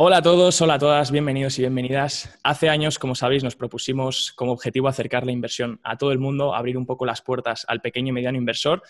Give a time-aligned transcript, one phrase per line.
[0.00, 2.38] Hola a todos, hola a todas, bienvenidos y bienvenidas.
[2.44, 6.54] Hace años, como sabéis, nos propusimos como objetivo acercar la inversión a todo el mundo,
[6.54, 8.80] abrir un poco las puertas al pequeño y mediano inversor.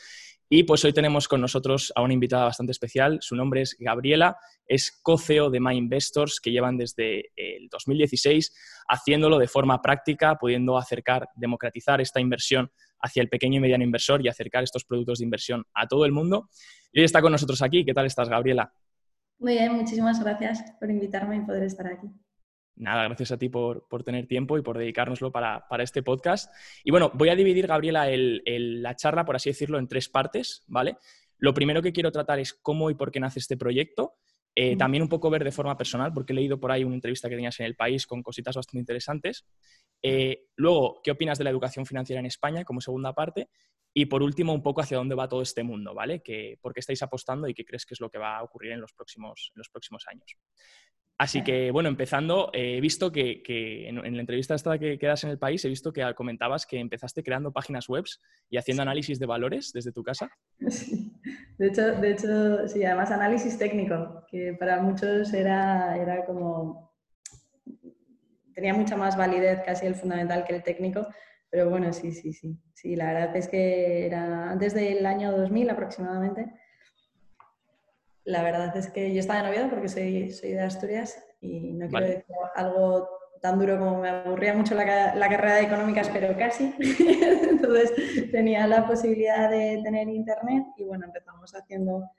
[0.50, 3.20] Y pues hoy tenemos con nosotros a una invitada bastante especial.
[3.22, 4.36] Su nombre es Gabriela,
[4.66, 8.54] es co-CEO de My Investors, que llevan desde el 2016
[8.88, 12.70] haciéndolo de forma práctica, pudiendo acercar, democratizar esta inversión
[13.00, 16.12] hacia el pequeño y mediano inversor y acercar estos productos de inversión a todo el
[16.12, 16.50] mundo.
[16.92, 17.82] Y hoy está con nosotros aquí.
[17.82, 18.74] ¿Qué tal estás, Gabriela?
[19.38, 22.08] Muy bien, muchísimas gracias por invitarme y poder estar aquí.
[22.74, 26.52] Nada, gracias a ti por, tener tiempo y por dedicárnoslo para, este podcast.
[26.84, 30.96] Y bueno, voy a dividir, Gabriela, la charla, por así decirlo, en tres partes, ¿vale?
[31.38, 34.14] Lo primero que quiero tratar es cómo y por qué nace este proyecto.
[34.54, 37.28] Eh, también un poco ver de forma personal, porque he leído por ahí una entrevista
[37.28, 39.44] que tenías en El País con cositas bastante interesantes.
[40.02, 43.50] Eh, luego, ¿qué opinas de la educación financiera en España como segunda parte?
[43.94, 46.22] Y por último, un poco hacia dónde va todo este mundo, ¿vale?
[46.60, 48.80] ¿Por qué estáis apostando y qué crees que es lo que va a ocurrir en
[48.80, 50.36] los próximos, los próximos años?
[51.20, 53.42] Así que, bueno, empezando, eh, he visto que,
[53.88, 57.24] en, la entrevista esta que quedas en el país, he visto que comentabas que empezaste
[57.24, 58.04] creando páginas web
[58.48, 60.30] y haciendo análisis de valores desde tu casa.
[60.68, 61.12] Sí.
[61.58, 66.87] De hecho, de hecho, sí, además análisis técnico, que para muchos era, era como...
[68.58, 71.06] tenía mucha más validez casi el fundamental que el técnico,
[71.48, 72.58] pero bueno, sí, sí, sí.
[72.74, 76.52] Sí, la verdad es que era antes del año 2000 aproximadamente.
[78.24, 81.86] La verdad es que yo estaba de noviado porque soy, soy de Asturias y no
[81.86, 82.24] quiero decir
[82.56, 83.08] algo
[83.40, 86.74] tan duro como me aburría mucho la, la, carrera de económicas, pero casi.
[87.48, 87.92] Entonces
[88.32, 92.10] tenía la posibilidad de tener internet y bueno, empezamos haciendo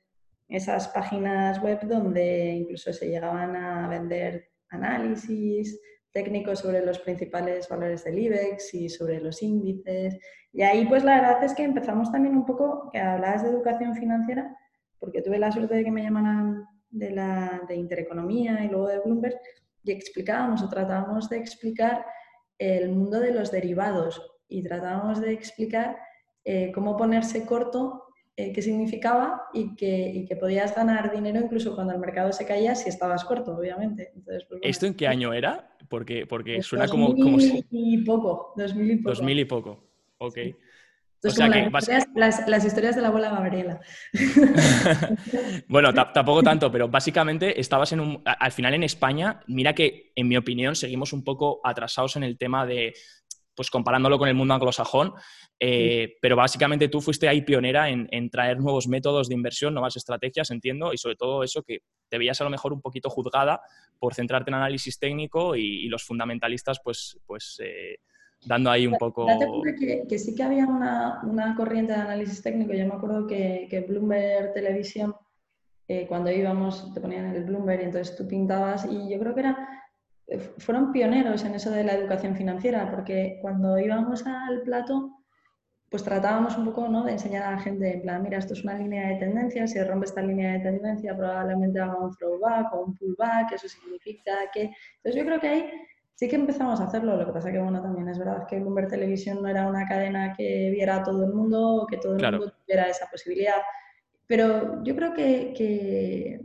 [0.48, 5.78] esas páginas web donde incluso se llegaban a vender análisis,
[6.12, 10.18] técnicos sobre los principales valores del IBEX y sobre los índices.
[10.52, 13.96] Y ahí pues la verdad es que empezamos también un poco, que hablabas de educación
[13.96, 14.56] financiera,
[15.00, 19.00] porque tuve la suerte de que me llamaran de, la, de Intereconomía y luego de
[19.00, 19.40] Bloomberg
[19.84, 22.06] y explicábamos o tratábamos de explicar
[22.58, 25.98] el mundo de los derivados y tratábamos de explicar
[26.44, 28.09] eh, cómo ponerse corto
[28.40, 32.74] eh, qué significaba y que, que, podías ganar dinero incluso cuando el mercado se caía
[32.74, 34.14] si estabas corto, obviamente.
[34.24, 35.76] Pues, ¿Esto en qué año era?
[35.90, 37.14] Porque, porque pues suena como...
[37.16, 39.10] como y poco, 2000 y poco.
[39.10, 39.84] 2000 y poco,
[40.20, 40.38] ok.
[42.16, 43.82] las, historias, de la abuela Gabriela.
[45.68, 48.22] bueno, tampoco tanto, pero básicamente estabas en un...
[48.24, 52.38] Al final en España, mira que en mi opinión seguimos un poco atrasados en el
[52.38, 52.94] tema de,
[53.60, 55.12] pues comparándolo con el mundo anglosajón,
[55.60, 60.50] eh, pero básicamente tú fuiste ahí pionera en, traer nuevos métodos de inversión, nuevas estrategias,
[60.50, 63.60] entiendo, y sobre todo eso que te veías a lo mejor un poquito juzgada
[64.00, 67.98] por centrarte en análisis técnico y, los fundamentalistas pues, pues eh,
[68.46, 69.28] dando ahí un poco...
[69.78, 73.68] Que, que, sí que había una, una, corriente de análisis técnico, yo me acuerdo que,
[73.70, 75.14] que Bloomberg Televisión,
[75.90, 79.42] eh, cuando íbamos, te ponían el Bloomberg y entonces tú pintabas y yo creo que
[79.42, 79.79] era
[80.58, 85.20] fueron pioneros en eso de la educación financiera, porque cuando íbamos al plato,
[85.90, 87.04] pues tratábamos un poco ¿no?
[87.04, 89.82] de enseñar a la gente, en plan, mira, esto es una línea de tendencia, si
[89.82, 94.72] rompe esta línea de tendencia probablemente haga un throwback o un pullback, eso significa que...
[94.98, 95.72] Entonces yo creo que ahí
[96.14, 98.90] sí que empezamos a hacerlo, lo que pasa que, bueno, también es verdad que Bloomberg
[98.90, 102.52] Televisión no era una cadena que viera a todo el mundo que todo el mundo
[102.52, 103.62] tuviera esa posibilidad.
[104.28, 106.42] Pero yo creo que, que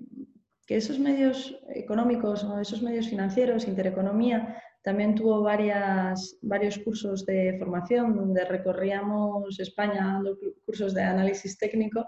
[0.66, 7.56] que esos medios económicos o esos medios financieros, Intereconomía, también tuvo varias, varios cursos de
[7.58, 10.36] formación donde recorríamos España dando
[10.66, 12.06] cursos de análisis técnico.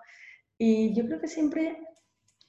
[0.58, 1.78] Y yo creo que siempre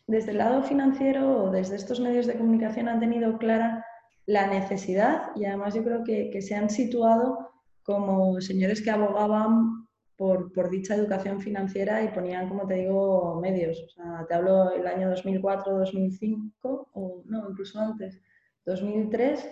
[0.05, 3.85] desde el lado financiero o desde estos medios de comunicación han tenido clara
[4.25, 7.49] la necesidad y además yo creo que, que se han situado
[7.83, 9.86] como señores que abogaban
[10.17, 13.83] por, dicha educación financiera y ponían, como te digo, medios.
[13.83, 18.19] O sea, te hablo el año 2004, 2005, o no, incluso antes,
[18.65, 19.47] 2003,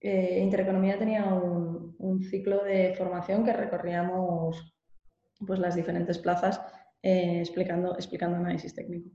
[0.00, 4.74] eh, Intereconomía tenía un, un, ciclo de formación que recorríamos
[5.46, 6.60] pues, las diferentes plazas
[7.02, 9.10] eh, explicando, explicando análisis técnico.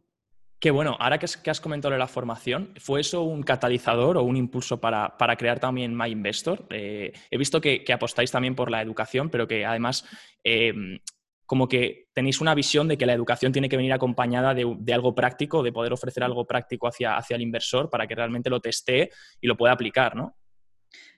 [0.61, 4.79] Qué bueno, ahora que has comentado la formación, ¿fue eso un catalizador o un impulso
[4.79, 6.67] para, crear también MyInvestor?
[6.69, 10.05] Eh, he visto que, apostáis también por la educación, pero que además
[10.43, 10.99] em,
[11.47, 15.15] como que tenéis una visión de que la educación tiene que venir acompañada de, algo
[15.15, 19.09] práctico, de poder ofrecer algo práctico hacia, hacia el inversor para que realmente lo testee
[19.41, 20.37] y lo pueda aplicar, ¿no?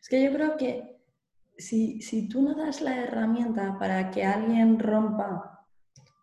[0.02, 0.84] Es que yo creo que
[1.58, 5.68] si, tú no das la herramienta para que alguien rompa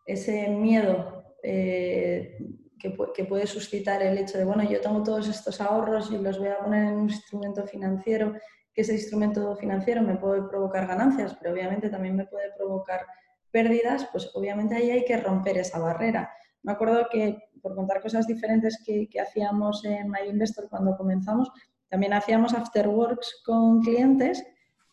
[0.07, 2.39] ese miedo eh,
[2.81, 6.49] que, puede suscitar el hecho de, bueno, yo tengo todos estos ahorros y los voy
[6.49, 8.35] a poner en un instrumento financiero,
[8.73, 13.07] que ese instrumento financiero me puede provocar ganancias, pero obviamente también me puede provocar
[13.51, 16.33] pérdidas, pues obviamente ahí hay que romper esa barrera.
[16.63, 21.51] me acuerdo que, por contar cosas diferentes que, que hacíamos en My Investor cuando comenzamos,
[21.89, 24.43] también hacíamos afterworks con clientes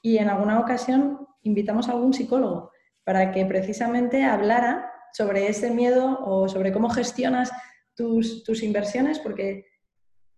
[0.02, 2.72] y en alguna ocasión invitamos a algún psicólogo
[3.04, 7.52] para que precisamente hablara sobre ese miedo o sobre cómo gestionas
[7.98, 9.66] tus, tus inversiones, porque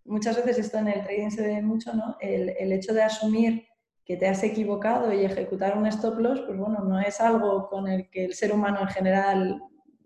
[0.06, 2.18] muchas veces esto en el trading se ve mucho, ¿no?
[2.20, 3.68] El, el, hecho de asumir
[4.04, 7.88] que te has equivocado y ejecutar un stop loss, pues bueno, no es algo con
[7.88, 9.62] el que el ser humano en general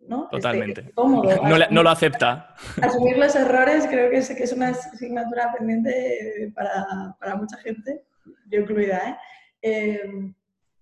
[0.08, 0.28] ¿no?
[0.30, 0.92] Totalmente.
[0.94, 1.30] Cómodo.
[1.44, 2.56] No, no, lo acepta.
[2.82, 8.04] Asumir los errores creo que es, que es una asignatura pendiente para, para mucha gente,
[8.48, 8.98] yo incluida.
[9.10, 9.18] ¿eh?
[9.62, 10.34] Eh,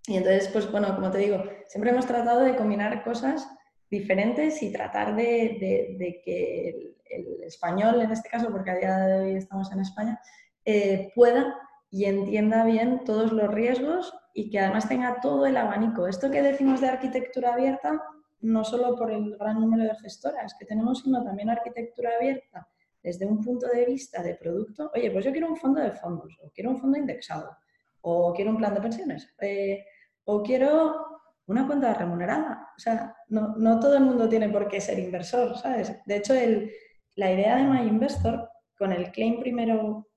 [0.08, 3.48] y entonces, pues bueno, como te digo, siempre hemos tratado de combinar cosas
[3.92, 8.98] diferentes y tratar de, de, que el, el, español, en este caso, porque a día
[8.98, 10.20] de hoy estamos en España,
[10.64, 11.58] eh, pueda
[11.90, 16.08] y entienda bien todos los riesgos y que además tenga todo el abanico.
[16.08, 18.02] Esto que decimos de arquitectura abierta,
[18.40, 22.70] no solo por el gran número de gestoras que tenemos, sino también arquitectura abierta
[23.04, 24.90] desde un punto de vista de producto.
[24.96, 27.58] Oye, pues yo quiero un fondo de fondos, o quiero un fondo indexado,
[28.00, 29.84] o quiero un plan de pensiones, eh,
[30.24, 31.11] o quiero
[31.52, 32.70] una cuenta remunerada.
[32.76, 36.00] O sea, no, todo el mundo tiene por qué ser inversor, ¿sabes?
[36.06, 36.72] De hecho, el,
[37.16, 40.08] la idea de My Investor, con el claim primero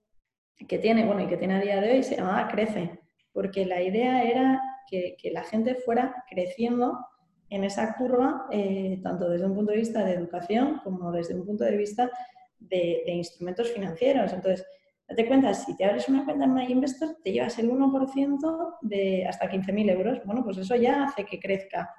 [0.68, 3.00] que tiene, bueno, y que tiene a día de hoy, se llamaba Crece,
[3.32, 7.04] porque la idea era que, que la gente fuera creciendo
[7.50, 11.44] en esa curva, eh, tanto desde un punto de vista de educación como desde un
[11.44, 12.10] punto de vista
[12.58, 14.32] de, de instrumentos financieros.
[14.32, 14.66] Entonces,
[15.08, 19.50] Date cuenta, si te abres una cuenta en MyInvestor, te llevas el 1% de hasta
[19.50, 20.18] 15.000 euros.
[20.24, 21.90] Bueno, pues eso ya hace que crezca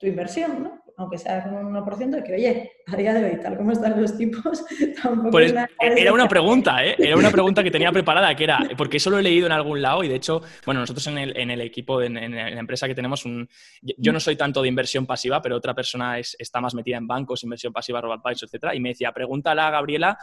[0.00, 0.82] tu inversión, ¿no?
[0.96, 4.00] Aunque sea con un 1%, de que oye, a día de hoy, tal como están
[4.00, 4.64] los tipos,
[5.02, 6.96] tampoco pues, Era una pregunta, ¿eh?
[6.98, 9.80] Era una pregunta que tenía preparada, que era, porque eso lo he leído en algún
[9.80, 12.88] lado y de hecho, bueno, nosotros en el, en el equipo, en, en, la empresa
[12.88, 13.48] que tenemos, un,
[13.82, 17.06] yo no soy tanto de inversión pasiva, pero otra persona es, está más metida en
[17.06, 20.18] bancos, inversión pasiva, RoboAdvisor, etcétera, y me decía, pregúntale a Gabriela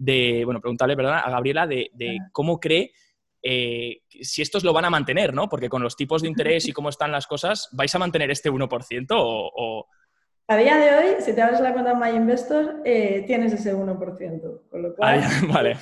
[0.00, 1.90] de, bueno, preguntarle, perdona, a Gabriela de,
[2.32, 2.92] cómo cree
[3.42, 5.48] eh, si estos lo van a mantener, ¿no?
[5.48, 8.50] Porque con los tipos de interés y cómo están las cosas, ¿vais a mantener este
[8.50, 9.86] 1% o,
[10.48, 14.60] A día de hoy, si te abres la cuenta en MyInvestor, eh, tienes ese 1%,
[14.70, 15.20] con lo cual...
[15.22, 15.72] Ah, vale.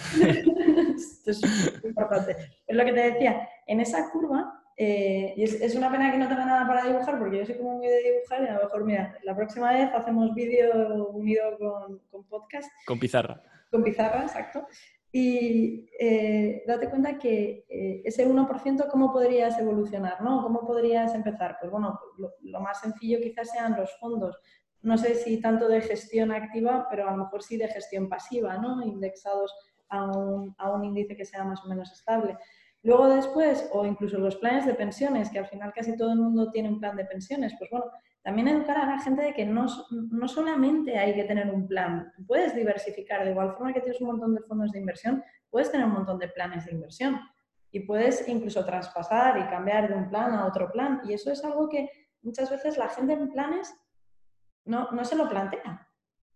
[0.97, 1.43] esto es
[1.85, 2.37] importante.
[2.67, 6.29] Es lo que te decía, en esa curva, eh, y es, una pena que no
[6.29, 8.85] tenga nada para dibujar, porque yo sé cómo voy a dibujar y a lo mejor,
[8.85, 12.69] mira, la próxima vez hacemos vídeo unido con, con podcast.
[12.85, 14.67] Con pizarra con pizarra, exacto.
[15.11, 20.21] Y eh, date cuenta que eh, ese 1%, ¿cómo podrías evolucionar?
[20.23, 20.43] ¿no?
[20.43, 21.57] ¿Cómo podrías empezar?
[21.61, 21.99] Pues bueno,
[22.43, 24.39] lo, más sencillo quizás sean los fondos.
[24.83, 28.59] No sé si tanto de gestión activa, pero a lo mejor sí de gestión pasiva,
[28.59, 28.83] ¿no?
[28.85, 29.55] indexados
[29.89, 32.37] a un, a un índice que sea más o menos estable.
[32.83, 36.51] Luego después, o incluso los planes de pensiones, que al final casi todo el mundo
[36.51, 37.87] tiene un plan de pensiones, pues bueno,
[38.23, 42.13] también educar a la gente de que no, no solamente hay que tener un plan,
[42.27, 45.87] puedes diversificar, de igual forma que tienes un montón de fondos de inversión, puedes tener
[45.87, 47.21] un montón de planes de inversión
[47.71, 51.01] y puedes incluso traspasar y cambiar de un plan a otro plan.
[51.05, 51.89] Y eso es algo que
[52.23, 53.75] muchas veces la gente en planes
[54.65, 55.87] no, no se lo plantea.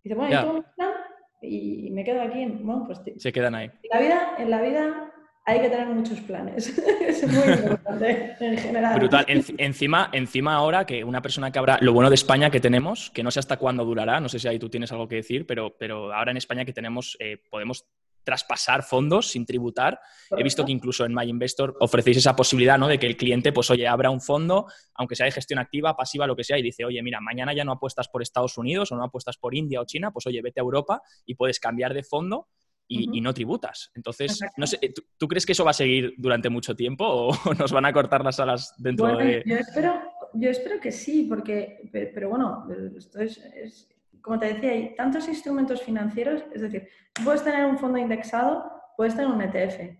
[0.02, 0.93] Dice, bueno, yo tengo un plan
[1.40, 2.44] y me quedo aquí.
[2.46, 3.70] Bueno, pues se quedan ahí.
[3.90, 5.12] la vida, en la vida
[5.44, 6.68] hay que tener muchos planes.
[7.00, 8.98] es muy importante en general.
[8.98, 9.24] Brutal.
[9.28, 13.22] encima, encima ahora que una persona que habrá, lo bueno de España que tenemos, que
[13.22, 15.76] no sé hasta cuándo durará, no sé si ahí tú tienes algo que decir, pero,
[15.76, 17.86] pero ahora en España que tenemos, eh, podemos
[18.24, 19.98] traspasar fondos sin tributar.
[20.30, 22.87] He visto que incluso en MyInvestor ofrecéis esa posibilidad, ¿no?
[22.87, 26.26] De que el cliente, pues, oye, abra un fondo, aunque sea de gestión activa, pasiva,
[26.26, 28.96] lo que sea, y dice, oye, mira, mañana ya no apuestas por Estados Unidos o
[28.96, 32.04] no apuestas por India o China, pues, oye, vete a Europa y puedes cambiar de
[32.04, 32.49] fondo
[32.92, 33.90] y, no tributas.
[33.94, 34.78] Entonces, no sé,
[35.18, 38.25] ¿tú, crees que eso va a seguir durante mucho tiempo o nos van a cortar
[38.25, 39.42] las alas dentro de...?
[39.46, 40.00] Yo espero,
[40.34, 43.88] yo espero que sí, porque, pero, bueno, esto es,
[44.20, 46.88] como te decía, hay tantos instrumentos financieros, es decir,
[47.25, 49.99] puedes tener un fondo indexado, puedes tener un ETF.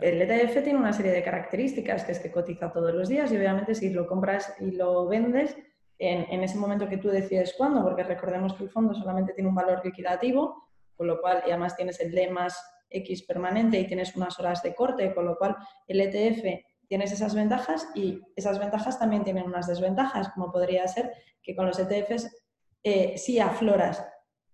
[0.00, 3.36] El ETF tiene una serie de características, que es que cotiza todos los días y
[3.36, 5.56] obviamente si lo compras y lo vendes
[5.98, 9.48] en, en ese momento que tú decides cuándo, porque recordemos que el fondo solamente tiene
[9.48, 10.63] un valor liquidativo,
[10.96, 12.58] con lo cual, y además tienes el D más
[12.90, 17.34] X permanente y tienes unas horas de corte, con lo cual el ETF tienes esas
[17.34, 22.30] ventajas y esas ventajas también tienen unas desventajas, como podría ser que con los ETFs
[22.82, 24.06] eh, sí afloras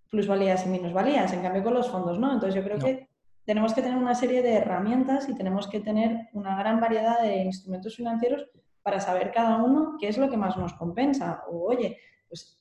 [0.09, 2.33] plusvalías y minusvalías, en cambio con los fondos no.
[2.33, 3.09] Entonces yo creo que
[3.45, 7.43] tenemos que tener una serie de herramientas y tenemos que tener una gran variedad de
[7.43, 8.47] instrumentos financieros
[8.83, 11.45] para saber cada uno qué es lo que más nos compensa.
[11.49, 12.61] O oye, pues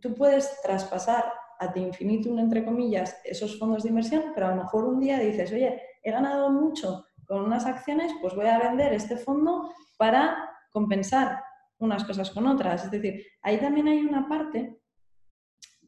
[0.00, 1.24] tú puedes traspasar
[1.64, 5.52] ad infinitum, entre comillas, esos fondos de inversión, pero a lo mejor un día dices,
[5.52, 11.42] oye, he ganado mucho con unas acciones, pues voy a vender este fondo para compensar
[11.78, 12.84] unas cosas con otras.
[12.84, 14.78] Es decir, ahí también hay una parte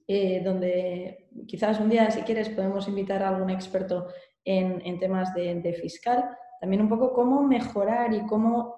[0.08, 4.06] eh, donde quizás un día, si quieres, podemos invitar a algún experto
[4.44, 6.24] en, temas de, fiscal,
[6.60, 8.76] también un poco cómo mejorar y cómo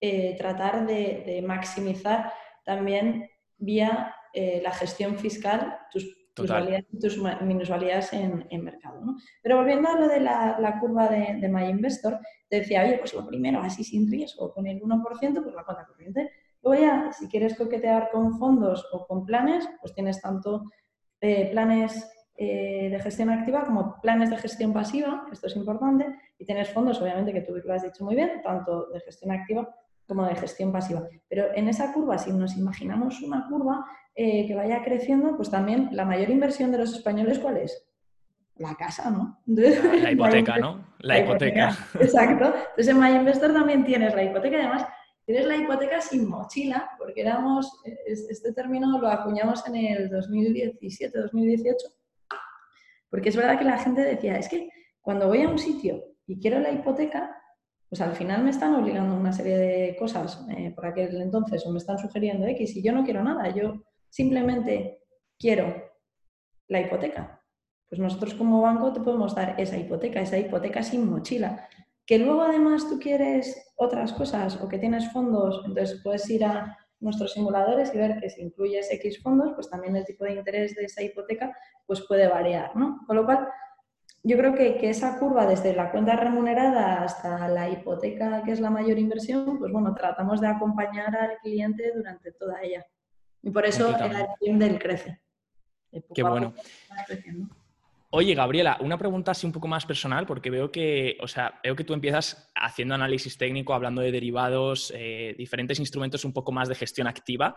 [0.00, 2.32] eh, tratar de, maximizar
[2.64, 6.50] también vía eh, la gestión fiscal tus, tus,
[7.00, 9.00] tus minusvalías en, en mercado.
[9.42, 13.14] Pero volviendo a lo de la, curva de, de My Investor, te decía, oye, pues
[13.14, 15.02] lo primero, así sin riesgo, con el 1%,
[15.42, 16.30] pues la cuenta corriente.
[16.62, 20.64] Luego ya, si quieres coquetear con fondos o con planes, pues tienes tanto
[21.20, 26.06] eh, planes eh, de gestión activa como planes de gestión pasiva, esto es importante,
[26.38, 29.74] y tienes fondos, obviamente, que tú lo has dicho muy bien, tanto de gestión activa
[30.06, 31.02] como de gestión pasiva.
[31.28, 35.88] Pero en esa curva, si nos imaginamos una curva eh, que vaya creciendo, pues también
[35.92, 37.86] la mayor inversión de los españoles, ¿cuál es?
[38.56, 39.40] La casa, ¿no?
[39.46, 40.86] la hipoteca, ¿no?
[40.98, 41.76] La, hipoteca.
[42.00, 42.46] Exacto.
[42.46, 44.86] Entonces en MyInvestor también tienes la hipoteca y además
[45.24, 51.74] tienes la hipoteca sin mochila, porque éramos, este término lo acuñamos en el 2017-2018
[53.12, 54.70] porque es verdad que la gente decía, es que
[55.02, 57.36] cuando voy a un sitio y quiero la hipoteca,
[57.92, 61.66] pues al final me están obligando a una serie de cosas eh, por aquel entonces
[61.66, 65.02] o me están sugiriendo X y yo no quiero nada, yo simplemente
[65.38, 65.74] quiero
[66.68, 67.44] la hipoteca.
[67.90, 71.68] Pues nosotros como banco te podemos dar esa hipoteca, esa hipoteca sin mochila.
[72.06, 76.78] Que luego además tú quieres otras cosas o que tienes fondos, entonces puedes ir a
[76.98, 80.74] nuestros simuladores y ver que si incluyes X fondos, pues también el tipo de interés
[80.76, 81.54] de esa hipoteca
[81.86, 83.00] pues puede variar, ¿no?
[83.06, 83.46] Con lo cual,
[84.22, 88.60] yo creo que, que, esa curva desde la cuenta remunerada hasta la hipoteca, que es
[88.60, 92.86] la mayor inversión, pues bueno, tratamos de acompañar al cliente durante toda ella.
[93.42, 93.94] Y por eso
[94.40, 95.20] el del crece.
[96.14, 96.54] Qué bueno.
[98.14, 101.74] Oye, Gabriela, una pregunta así un poco más personal, porque veo que, o sea, veo
[101.74, 106.68] que tú empiezas haciendo análisis técnico, hablando de derivados, eh, diferentes instrumentos un poco más
[106.68, 107.56] de gestión activa.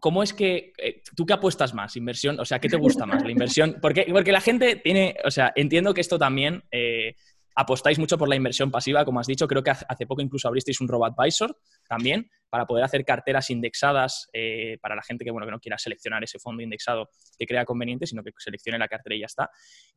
[0.00, 1.96] ¿Cómo, es que eh, tú qué apuestas más?
[1.96, 2.38] ¿Inversión?
[2.40, 3.22] O sea, ¿qué te gusta más?
[3.22, 3.76] ¿La inversión?
[3.80, 7.14] Porque, porque la gente tiene, o sea, entiendo que esto también eh,
[7.56, 10.80] apostáis mucho por la inversión pasiva, como has dicho, creo que hace poco incluso abristeis
[10.80, 11.56] un robo-advisor
[11.88, 15.78] también para poder hacer carteras indexadas eh, para la gente que, bueno, que no quiera
[15.78, 19.50] seleccionar ese fondo indexado que crea conveniente, sino que seleccione la cartera y ya está.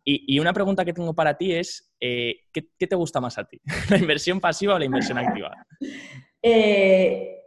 [0.06, 3.60] Y, una pregunta que tengo para ti es, eh, ¿qué, te gusta más a ti?
[3.90, 5.52] ¿La inversión pasiva o la inversión activa?
[6.42, 7.39] Eh,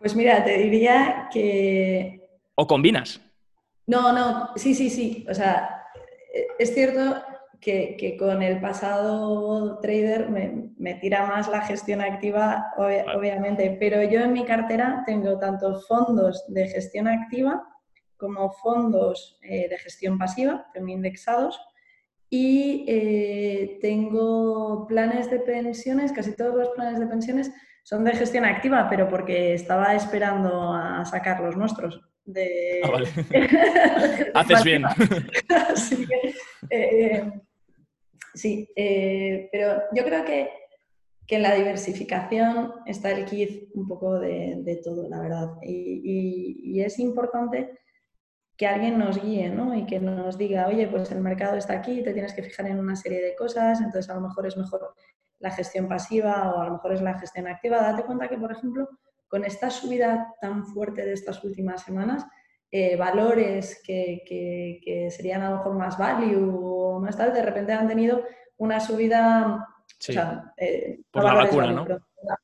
[0.00, 2.26] pues mira, te diría que...
[2.54, 3.20] ¿O combinas?
[3.86, 5.26] No, no, sí, sí, sí.
[5.28, 5.84] O sea,
[6.58, 7.22] es cierto
[7.60, 14.32] que, con el pasado trader me, tira más la gestión activa, obviamente, pero yo en
[14.32, 17.62] mi cartera tengo tanto fondos de gestión activa
[18.16, 21.60] como fondos eh, de gestión pasiva, tengo indexados,
[22.30, 27.50] y eh, tengo planes de pensiones, casi todos los planes de pensiones
[27.82, 32.00] son de gestión activa, pero porque estaba esperando a sacar los nuestros.
[32.24, 32.80] De...
[32.84, 33.08] Ah, vale.
[34.34, 34.84] Haces bien.
[36.72, 37.24] Eh,
[38.34, 40.50] Sí, eh, pero yo creo que,
[41.26, 45.48] que, en la diversificación está el kit un poco de, todo, la verdad.
[45.62, 47.78] Y, es importante
[48.56, 49.74] que alguien nos guíe ¿no?
[49.74, 52.78] y que nos diga, oye, pues el mercado está aquí, te tienes que fijar en
[52.78, 54.94] una serie de cosas, entonces a lo mejor es mejor
[55.40, 57.80] la gestión pasiva o a lo mejor es la gestión activa.
[57.80, 58.88] Date cuenta que, por ejemplo,
[59.26, 62.26] con esta subida tan fuerte de estas últimas semanas,
[62.70, 67.72] eh, valores que, que, serían a lo mejor más value o más tal, de repente
[67.72, 68.22] han tenido
[68.58, 69.66] una subida,
[70.56, 71.86] eh, por la vacuna, ¿no?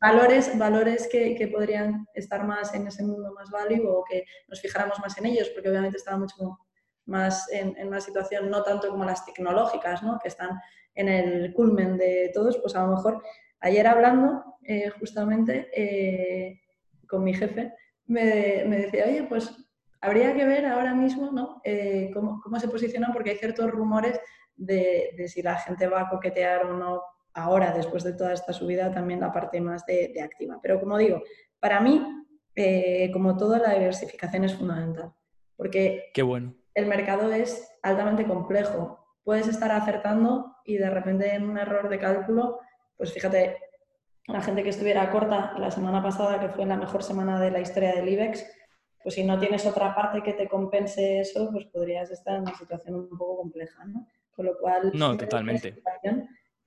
[0.00, 4.61] valores, valores que, que, podrían estar más en ese mundo más value o que nos
[4.61, 6.59] fijáramos más en ellos, porque obviamente estaba mucho
[7.05, 10.19] más en, en, una situación no tanto como las tecnológicas, ¿no?
[10.19, 10.59] que están
[10.97, 13.23] en el culmen de todos, pues a lo mejor
[13.61, 16.61] ayer hablando eh, justamente
[17.09, 17.73] con mi jefe,
[18.07, 19.55] me, me decía, oye, pues
[20.00, 21.61] habría que ver ahora mismo ¿no?
[21.65, 24.21] Eh, cómo, se posicionan, porque hay ciertos rumores
[24.57, 27.03] de, si la gente va a coquetear o no
[27.35, 30.59] ahora, después de toda esta subida, también la parte más de, activa.
[30.62, 31.23] Pero como digo,
[31.61, 32.03] para mí,
[32.55, 35.12] eh, como todo, la diversificación es fundamental,
[35.57, 36.55] porque Qué bueno.
[36.75, 39.06] el mercado es altamente complejo.
[39.26, 42.61] Puedes estar acertando y de repente en un error de cálculo,
[42.97, 43.56] pues fíjate,
[44.28, 47.59] la gente que estuviera corta la semana pasada, que fue la mejor semana de la
[47.59, 48.47] historia del IBEX,
[49.02, 52.54] pues si no tienes otra parte que te compense eso, pues podrías estar en una
[52.54, 54.06] situación un poco compleja, ¿no?
[54.30, 54.92] Con lo cual...
[54.95, 55.75] No, totalmente.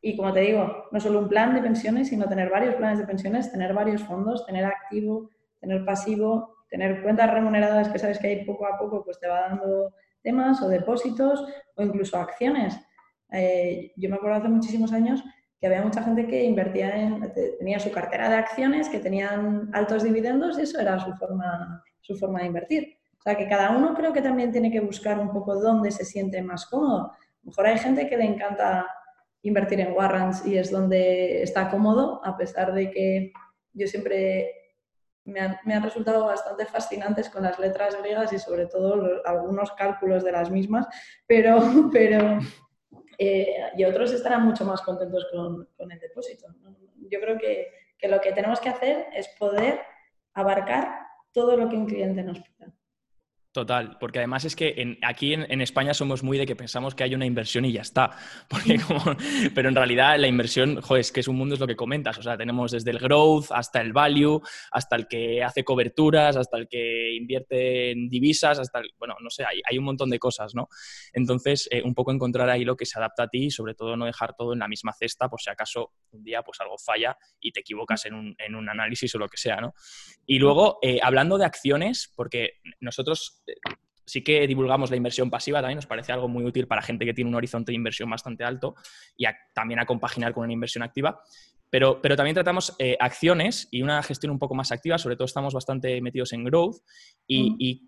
[0.02, 3.08] Y como te digo, no solo un plan de pensiones, sino tener varios planes de
[3.08, 5.30] pensiones, tener varios fondos, tener activo,
[5.62, 9.48] tener pasivo, tener cuentas remuneradas que sabes que ahí poco a poco pues te va
[9.48, 11.44] dando temas o depósitos
[11.76, 12.78] o incluso acciones.
[13.32, 15.24] Eh, yo me acuerdo hace muchísimos años
[15.60, 20.04] que había mucha gente que invertía en, tenía su cartera de acciones que tenían altos
[20.04, 22.98] dividendos y eso era su forma, su forma de invertir.
[23.20, 26.06] O sea, que cada uno creo que también tiene que buscar un poco dónde se
[26.06, 27.12] siente más cómodo.
[27.12, 28.88] A lo mejor hay gente que le encanta
[29.42, 33.34] invertir en warrants y es donde está cómodo, a pesar de que
[33.74, 34.59] yo siempre
[35.30, 40.32] me han, resultado bastante fascinantes con las letras griegas y sobre todo algunos cálculos de
[40.32, 40.88] las mismas,
[41.28, 41.60] pero,
[41.92, 42.40] pero
[43.18, 46.48] eh, y otros estarán mucho más contentos con, con el depósito.
[47.10, 47.68] Yo creo que,
[47.98, 49.82] que lo que tenemos que hacer es poder
[50.34, 52.74] abarcar todo lo que un cliente nos pida.
[53.52, 57.16] Total, porque además es que aquí en, España somos muy de que pensamos que hay
[57.16, 58.12] una inversión y ya está.
[58.48, 58.80] Porque
[59.56, 62.20] pero en realidad la inversión, joder, es que es un mundo, es lo que comentas.
[62.20, 64.40] O sea, tenemos desde el growth hasta el value,
[64.70, 69.32] hasta el que hace coberturas, hasta el que invierte en divisas, hasta el, bueno, no
[69.32, 70.70] sé, hay, un montón de cosas, ¿no?
[71.12, 73.98] Entonces, eh, un poco encontrar ahí lo que se adapta a ti y sobre todo
[73.98, 77.18] no dejar todo en la misma cesta por si acaso un día pues algo falla
[77.40, 79.74] y te equivocas en un, en un análisis o lo que sea, ¿no?
[80.28, 83.40] Y luego, eh, hablando de acciones, porque nosotros
[84.10, 87.14] sí que divulgamos la inversión pasiva, también nos parece algo muy útil para gente que
[87.14, 88.74] tiene un horizonte de inversión bastante alto
[89.16, 91.22] y también a compaginar con una inversión activa.
[91.70, 95.26] Pero, pero también tratamos eh, acciones y una gestión un poco más activa, sobre todo
[95.26, 96.78] estamos bastante metidos en growth.
[97.28, 97.84] Y,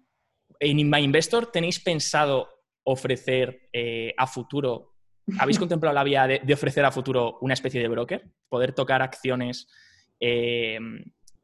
[0.48, 0.56] mm.
[0.60, 2.48] en My Investor tenéis pensado
[2.84, 4.94] ofrecer eh, a futuro,
[5.40, 8.32] ¿habéis contemplado la vía de, ofrecer a futuro una especie de broker?
[8.48, 9.68] Poder tocar acciones
[10.20, 10.78] eh,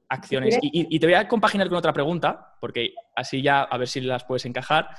[0.09, 0.57] acciones.
[0.61, 4.23] Y, te voy a compaginar con otra pregunta, porque así ya a ver si las
[4.25, 4.89] puedes encajar.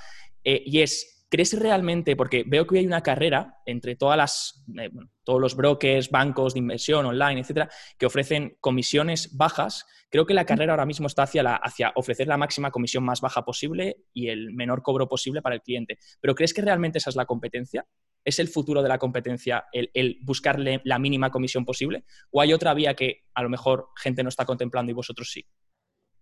[0.45, 4.91] Eh, y es, ¿crees realmente, porque veo que hay una carrera entre todas las, eh,
[5.25, 9.87] todos los brokers, bancos de inversión online, etcétera, que ofrecen comisiones bajas?
[10.11, 13.21] Creo que la carrera ahora mismo está hacia, la, hacia ofrecer la máxima comisión más
[13.21, 15.99] baja posible y el menor cobro posible para el cliente.
[16.21, 17.87] ¿Pero crees que realmente esa es la competencia?
[18.25, 22.05] ¿Es el futuro de la competencia el, buscarle la mínima comisión posible?
[22.31, 25.47] ¿O hay otra vía que a lo mejor gente no está contemplando y vosotros sí?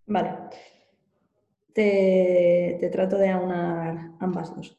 [0.05, 0.31] Vale.
[1.73, 4.77] Te, trato de aunar ambas dos.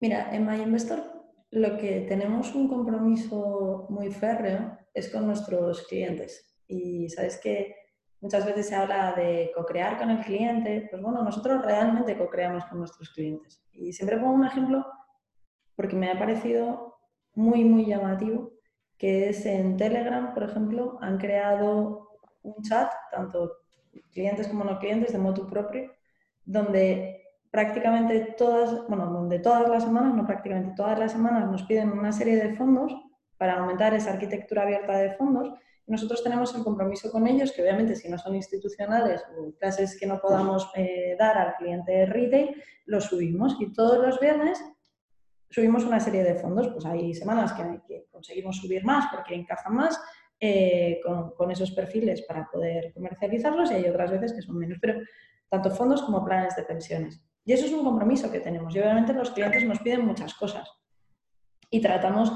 [0.00, 1.18] Mira, en MyInvestor
[1.50, 6.46] lo que tenemos un compromiso muy férreo es con nuestros clientes.
[6.66, 7.74] Y sabes que
[8.20, 10.86] muchas veces se habla de co-crear con el cliente.
[10.90, 13.64] Pues bueno, nosotros realmente co-creamos con nuestros clientes.
[13.72, 14.84] Y siempre pongo un ejemplo
[15.78, 16.98] porque me ha parecido
[17.36, 18.50] muy, muy llamativo,
[18.98, 23.52] que es en Telegram, por ejemplo, han creado un chat, tanto
[24.12, 25.92] clientes como no clientes, de motu propio,
[26.44, 31.92] donde prácticamente todas, bueno, donde todas las semanas, no prácticamente todas las semanas, nos piden
[31.92, 32.92] una serie de fondos
[33.36, 35.48] para aumentar esa arquitectura abierta de fondos.
[35.86, 40.08] Nosotros tenemos el compromiso con ellos, que obviamente si no son institucionales o clases que
[40.08, 43.56] no podamos eh, dar al cliente retail, lo subimos.
[43.60, 44.60] Y todos los viernes
[45.50, 49.74] subimos una serie de fondos, pues hay semanas que, que conseguimos subir más porque encajan
[49.74, 50.00] más
[50.40, 51.00] eh,
[51.36, 55.00] con, esos perfiles para poder comercializarlos y hay otras veces que son menos, pero
[55.48, 57.20] tanto fondos como planes de pensiones.
[57.44, 60.70] Y eso es un compromiso que tenemos y obviamente los clientes nos piden muchas cosas
[61.70, 62.32] y tratamos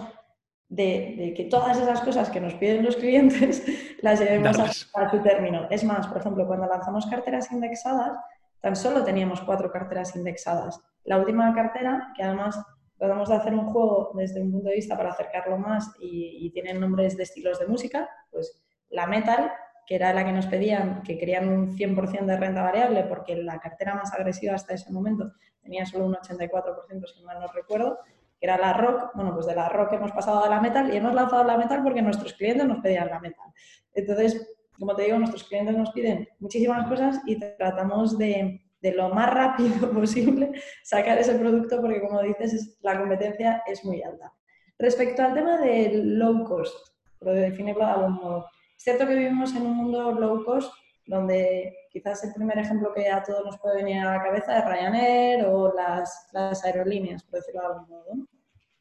[0.68, 3.62] de, que todas esas cosas que nos piden los clientes
[4.02, 5.68] las llevemos a, a, su término.
[5.70, 8.18] Es más, por ejemplo, cuando lanzamos carteras indexadas,
[8.60, 10.80] tan solo teníamos cuatro carteras indexadas.
[11.04, 12.60] La última cartera, que además
[13.02, 16.78] tratamos de hacer un juego desde un punto de vista para acercarlo más y, tienen
[16.78, 19.50] nombres de estilos de música, pues la metal,
[19.88, 23.58] que era la que nos pedían, que querían un 100% de renta variable porque la
[23.58, 27.98] cartera más agresiva hasta ese momento tenía solo un 84%, si mal no recuerdo,
[28.38, 30.96] que era la rock, bueno, pues de la rock hemos pasado a la metal y
[30.96, 33.46] hemos lanzado la metal porque nuestros clientes nos pedían la metal.
[33.94, 39.08] Entonces, como te digo, nuestros clientes nos piden muchísimas cosas y tratamos de, de lo
[39.08, 44.32] más rápido posible sacar ese producto porque, como dices, la competencia es muy alta.
[44.78, 46.74] Respecto al tema del low cost,
[47.18, 50.72] por definirlo de algún modo, es cierto que vivimos en un mundo low cost
[51.06, 54.64] donde quizás el primer ejemplo que a todos nos puede venir a la cabeza es
[54.64, 58.28] Ryanair o las, las aerolíneas, por decirlo de algún modo.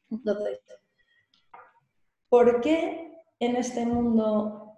[0.10, 0.60] Entonces,
[2.30, 4.71] ¿por qué en este mundo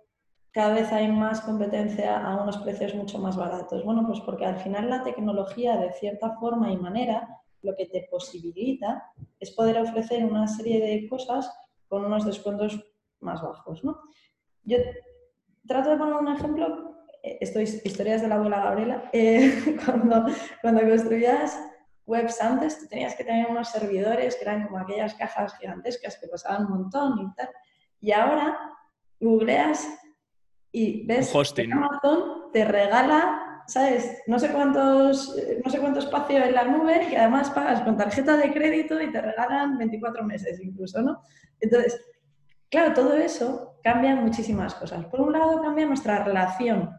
[0.54, 3.84] cada vez hay más competencia a unos precios mucho más baratos.
[3.84, 8.08] Bueno, pues porque al final la tecnología, de cierta forma y manera, lo que te
[8.10, 11.52] posibilita es poder ofrecer una serie de cosas
[11.88, 12.80] con unos descuentos
[13.20, 13.84] más bajos.
[13.84, 14.00] ¿no?
[14.64, 14.78] Yo
[15.68, 20.26] trato de poner un ejemplo, eh, esto es historias de la abuela Gabriela, eh, cuando,
[20.62, 21.60] cuando construías
[22.06, 26.28] webs antes, tú tenías que tener unos servidores que eran como aquellas cajas gigantescas que
[26.28, 27.50] pasaban un montón y tal.
[28.02, 28.60] Y ahora
[29.20, 29.88] googleas
[30.76, 34.24] y ves que Amazon te regala, ¿sabes?
[34.26, 38.36] No sé cuántos, no sé cuánto espacio en la nube y además pagas con tarjeta
[38.36, 41.22] de crédito y te regalan 24 meses incluso, ¿no?
[41.60, 42.04] Entonces,
[42.70, 45.06] claro, todo eso cambia muchísimas cosas.
[45.06, 46.90] Por un lado, cambia nuestra relación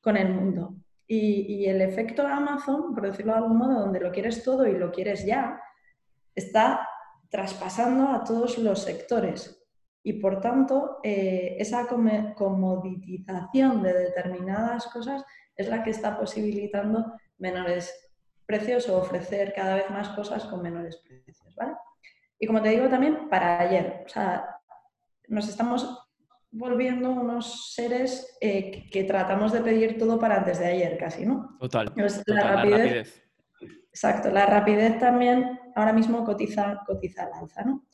[0.00, 0.76] con el mundo.
[1.10, 4.92] Y, el efecto Amazon, por decirlo de algún modo, donde lo quieres todo y lo
[4.92, 5.60] quieres ya,
[6.34, 6.86] está
[7.30, 9.57] traspasando a todos los sectores.
[10.02, 15.24] Y por tanto, eh, esa comoditización de determinadas cosas
[15.56, 17.92] es la que está posibilitando menores
[18.46, 21.54] precios o ofrecer cada vez más cosas con menores precios.
[21.56, 21.72] ¿vale?
[22.38, 24.46] Y como te digo también, para ayer, o sea,
[25.26, 26.08] nos estamos
[26.50, 31.56] volviendo unos seres eh, que tratamos de pedir todo para antes de ayer casi, ¿no?
[31.58, 31.92] Total.
[32.26, 33.28] la, rapidez,
[33.90, 37.86] Exacto, la rapidez también ahora mismo cotiza, cotiza al alza, ¿no?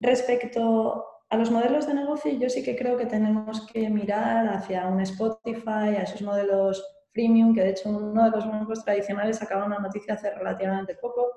[0.00, 4.86] Respecto a los modelos de negocio, yo sí que creo que tenemos que mirar hacia
[4.86, 9.64] un Spotify, a esos modelos freemium, que de hecho uno de los bancos tradicionales acaba
[9.64, 11.32] una noticia hace relativamente poco.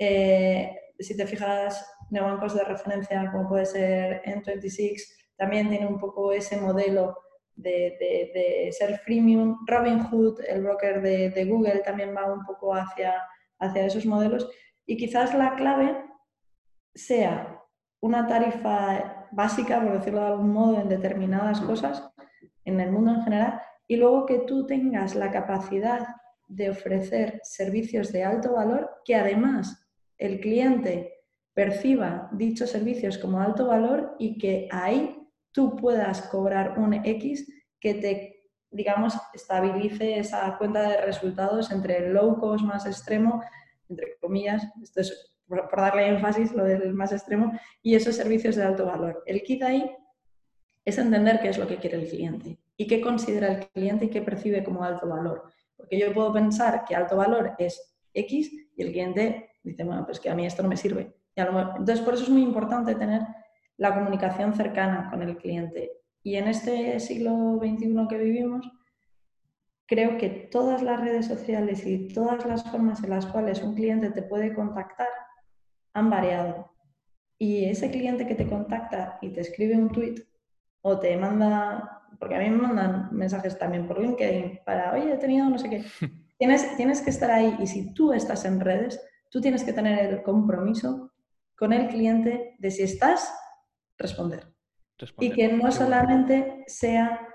[0.00, 5.00] Eh, si te fijas, neobancos de referencia como puede ser N26,
[5.36, 7.16] también tiene un poco ese modelo
[7.54, 9.64] de, ser freemium.
[9.64, 13.22] Robinhood, el broker de, Google, también va un poco hacia,
[13.60, 14.50] hacia esos modelos.
[14.86, 16.04] Y quizás la clave
[16.96, 17.62] sea
[18.00, 22.10] una tarifa básica, por decirlo de algún modo, en determinadas cosas,
[22.64, 26.06] en el mundo en general, y luego que tú tengas la capacidad
[26.48, 29.84] de ofrecer servicios de alto valor que además
[30.18, 35.16] el cliente perciba dichos servicios como alto valor y que ahí
[35.52, 42.12] tú puedas cobrar un X que te, digamos, estabilice esa cuenta de resultados entre el
[42.12, 43.42] low cost más extremo,
[43.88, 48.64] entre comillas, esto es por, darle énfasis lo del más extremo, y esos servicios de
[48.64, 49.22] alto valor.
[49.26, 49.90] El kit ahí
[50.84, 54.10] es entender qué es lo que quiere el cliente y qué considera el cliente y
[54.10, 55.50] qué percibe como alto valor.
[55.76, 60.20] Porque yo puedo pensar que alto valor es X y el cliente dice, bueno, pues
[60.20, 61.14] que a mí esto no me sirve.
[61.34, 63.22] Entonces, por eso es muy importante tener
[63.76, 65.92] la comunicación cercana con el cliente.
[66.22, 68.66] Y en este siglo XXI que vivimos,
[69.86, 74.10] creo que todas las redes sociales y todas las formas en las cuales un cliente
[74.10, 75.08] te puede contactar
[75.96, 76.70] han variado.
[77.38, 80.26] Y ese cliente que te contacta y te escribe un tweet
[80.82, 85.18] o te manda, porque a mí me mandan mensajes también por LinkedIn para, oye, he
[85.18, 85.84] tenido no sé qué.
[86.38, 89.98] Tienes, tienes que estar ahí y si tú estás en redes, tú tienes que tener
[90.04, 91.14] el compromiso
[91.56, 93.32] con el cliente de si estás
[93.96, 94.46] responder.
[95.18, 97.26] Y que no solamente sea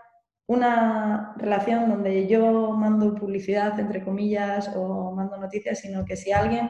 [0.46, 6.70] una relación donde yo mando publicidad, entre comillas, o mando noticias, sino que si alguien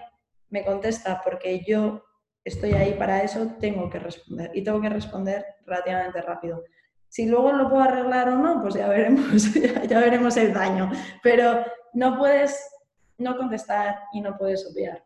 [0.52, 2.04] me contesta porque yo
[2.44, 4.52] estoy ahí para eso, tengo que responder.
[4.54, 6.64] Y tengo que responder relativamente rápido.
[7.08, 9.54] Si luego lo puedo arreglar o no, pues ya veremos,
[9.90, 10.92] ya, veremos el daño.
[11.24, 12.58] Pero no puedes
[13.18, 15.04] no contestar y no puedes obviar.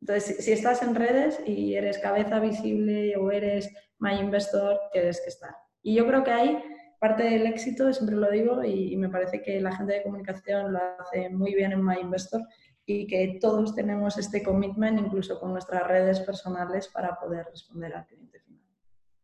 [0.00, 5.28] Entonces, si estás en redes y eres cabeza visible o eres My Investor tienes que
[5.28, 5.54] estar.
[5.82, 6.62] Y yo creo que ahí
[6.98, 10.80] parte del éxito, siempre lo digo, y, me parece que la gente de comunicación lo
[10.98, 12.42] hace muy bien en My Investor
[12.86, 18.06] y que todos tenemos este commitment incluso con nuestras redes personales para poder responder al
[18.06, 18.60] cliente final.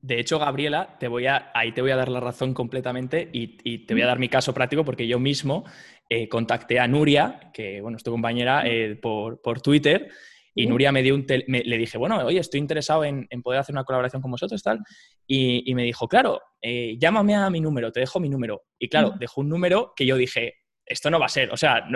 [0.01, 3.87] De hecho, Gabriela, te voy a, ahí te voy a dar la razón completamente y,
[3.87, 5.64] te voy a dar mi caso práctico porque yo mismo
[6.09, 10.11] eh, contacté a Nuria, que bueno, es tu compañera, eh, por, por Twitter
[10.59, 13.85] y Nuria me dio un le dije, bueno, oye, estoy interesado en, poder hacer una
[13.85, 14.81] colaboración con vosotros, tal.
[15.27, 18.62] Y, me dijo, claro, eh, llámame a mi número, te dejo mi número.
[18.79, 20.55] Y claro, dejó un número que yo dije,
[20.87, 21.87] esto no va a ser, o sea,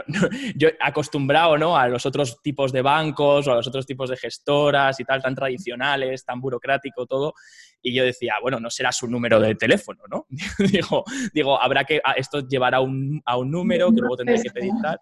[0.57, 1.77] yo acostumbrado ¿no?
[1.77, 5.23] a los otros tipos de bancos o a los otros tipos de gestoras y tal,
[5.23, 7.35] tan tradicionales, tan burocrático todo,
[7.81, 10.27] y yo decía, bueno, no será su número de teléfono, ¿no?
[10.71, 14.73] digo, digo, habrá que, esto llevará un, a un número que luego tendré que pedir
[14.83, 14.99] tal.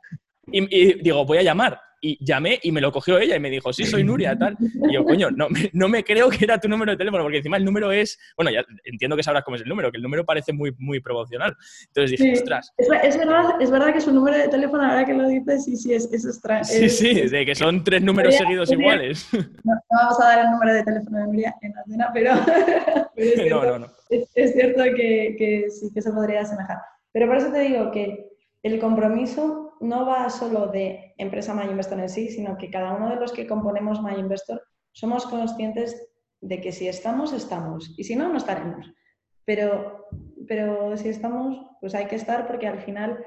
[0.53, 3.73] y, digo, voy a llamar y llamé y me lo cogió ella y me dijo,
[3.73, 4.57] sí, soy Nuria, tal.
[4.61, 7.57] Y yo, coño, no, no me creo que era tu número de teléfono, porque encima
[7.57, 10.25] el número es, bueno, ya entiendo que sabrás cómo es el número, que el número
[10.25, 11.57] parece muy, muy promocional.
[11.89, 12.73] Entonces dije, ostras.
[12.77, 15.93] Es, verdad, es verdad que su número de teléfono, ahora que lo dices, sí, sí,
[15.93, 16.65] es, es extra.
[16.65, 19.29] Sí, sí, de que son tres números seguidos iguales.
[19.65, 22.33] No, vamos a dar el número de teléfono de Nuria en la cena, pero,
[23.17, 23.93] es, cierto, no, no, no.
[24.11, 26.79] Es, cierto que, que sí que se podría asemejar.
[27.13, 28.29] Pero por eso te digo que
[28.63, 33.17] el compromiso no va solo de empresa MyInvestor en sí, sino que cada uno de
[33.17, 34.63] los que componemos MyInvestor
[34.93, 36.11] somos conscientes
[36.41, 37.95] de que si estamos, estamos.
[37.97, 38.93] Y si no, no estaremos.
[39.45, 40.07] Pero,
[40.47, 43.19] pero si estamos, pues hay que estar porque al final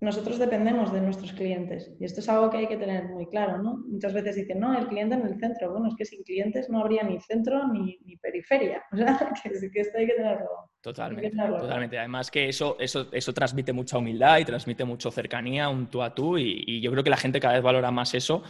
[0.00, 3.62] nosotros dependemos de nuestros clientes y esto es algo que hay que tener muy claro,
[3.62, 3.78] ¿no?
[3.88, 5.72] Muchas veces dicen, no, el cliente en el centro.
[5.72, 8.82] Bueno, es que sin clientes no habría ni centro ni, periferia.
[8.92, 10.48] O sea, que, esto hay que tenerlo.
[10.84, 11.98] Totalmente, totalmente.
[11.98, 16.14] Además que eso, eso, eso transmite mucha humildad y transmite mucha cercanía, un tú a
[16.14, 18.42] tú y, yo creo que la gente cada vez valora más eso,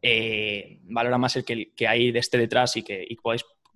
[0.00, 3.16] eh, valora más el que, que, hay de este detrás y que y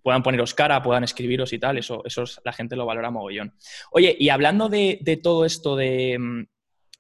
[0.05, 3.53] puedan poneros cara, puedan escribiros y tal, eso, eso la gente lo valora mogollón.
[3.91, 6.47] Oye, y hablando de todo esto de mm,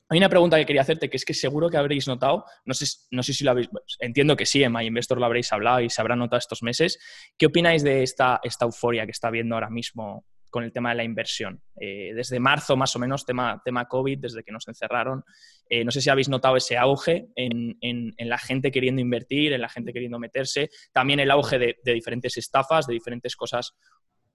[0.09, 2.85] Hay una pregunta que quería hacerte, que es que seguro que habréis notado, no sé,
[3.13, 3.69] no sé si lo habéis,
[4.01, 6.99] entiendo que sí, en MyInvestor lo habréis hablado y se habrá notado estos meses.
[7.39, 10.25] ¿Qué opináis de esta, esta euforia que está viendo ahora mismo
[10.57, 11.61] con el tema de la inversión?
[11.79, 15.23] Eh, desde marzo, más o menos, tema, tema COVID, desde que nos encerraron.
[15.69, 19.69] Eh, no sé si habéis notado ese auge en, la gente queriendo invertir, en la
[19.69, 20.71] gente queriendo meterse.
[20.95, 23.75] También el auge de, diferentes estafas, de diferentes cosas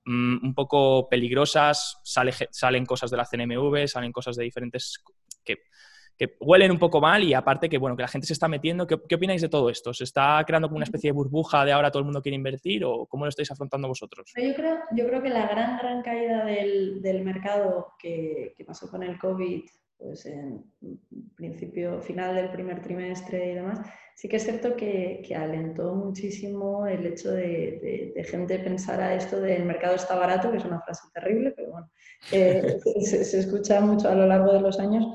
[0.06, 1.98] mm, un poco peligrosas.
[2.04, 5.04] salen cosas de la CNMV, salen cosas de diferentes
[5.44, 5.58] que,
[6.40, 8.86] huelen un poco mal y aparte que, bueno, que la gente se está metiendo.
[8.86, 9.94] ¿Qué, opináis de todo esto?
[9.94, 12.86] ¿Se está creando como una especie de burbuja de ahora todo el mundo quiere invertir
[12.86, 14.32] o cómo lo estáis afrontando vosotros?
[14.36, 18.90] Yo creo, yo creo que la gran, gran caída del, del mercado que, que, pasó
[18.90, 19.64] con el COVID,
[19.98, 20.64] pues en
[21.36, 23.80] principio, final del primer trimestre y demás,
[24.16, 29.16] sí que es cierto que, que alentó muchísimo el hecho de, de, gente pensar a
[29.16, 31.92] esto del mercado está barato, que es una frase terrible, pero bueno,
[32.32, 35.06] eh, se, se escucha mucho a lo largo de los años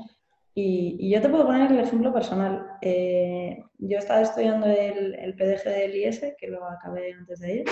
[0.59, 2.65] y, yo te puedo poner el ejemplo personal.
[2.81, 7.65] Eh, yo estaba estudiando el, el, PDG del IS, que lo acabé antes de ir,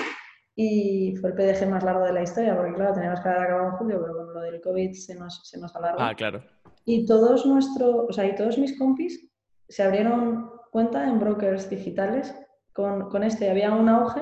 [0.55, 3.69] y fue el PDG más largo de la historia, porque claro, teníamos que haber acabado
[3.69, 5.99] en julio, pero con lo del COVID se nos, se nos alargó.
[5.99, 6.43] Ah, claro.
[6.85, 9.31] Y todos nuestros, o sea, y todos mis compis
[9.67, 12.35] se abrieron cuenta en brokers digitales
[12.71, 14.21] con, con este, había un auge.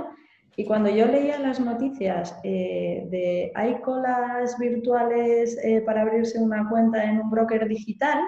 [0.56, 6.70] Y cuando yo leía las noticias eh, de hay colas virtuales eh, para abrirse una
[6.70, 8.20] cuenta en un broker digital,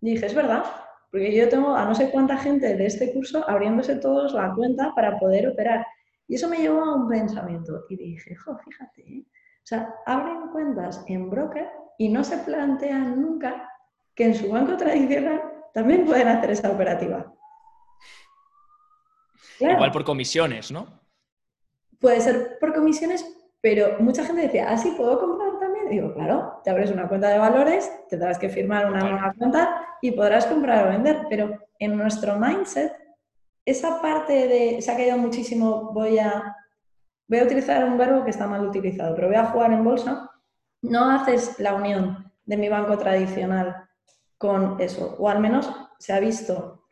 [0.00, 0.64] y dije, es verdad,
[1.10, 4.92] porque yo tengo a no sé cuánta gente de este curso abriéndose todos la cuenta
[4.94, 5.86] para poder operar.
[6.26, 9.24] Y eso me llevó a un pensamiento y dije, jo, fíjate, ¿eh?
[9.26, 13.70] o sea, abren cuentas en broker y no se plantean nunca
[14.14, 17.32] que en su banco tradicional también pueden hacer esa operativa.
[19.60, 20.86] Igual por comisiones, ¿no?
[21.98, 23.26] Puede ser por comisiones,
[23.60, 25.88] pero mucha gente decía, ah, sí, puedo comprar también.
[25.88, 29.87] digo, claro, te abres una cuenta de valores, te tendrás que firmar una nueva cuenta
[30.02, 32.92] y podrás comprar o vender, pero en nuestro mindset,
[33.64, 36.56] esa parte de, se ha caído muchísimo, voy a,
[37.28, 40.30] voy a utilizar un verbo que está mal utilizado, pero voy a jugar en bolsa,
[40.82, 43.88] no haces la unión de mi banco tradicional
[44.38, 46.84] con eso, o al menos se ha visto,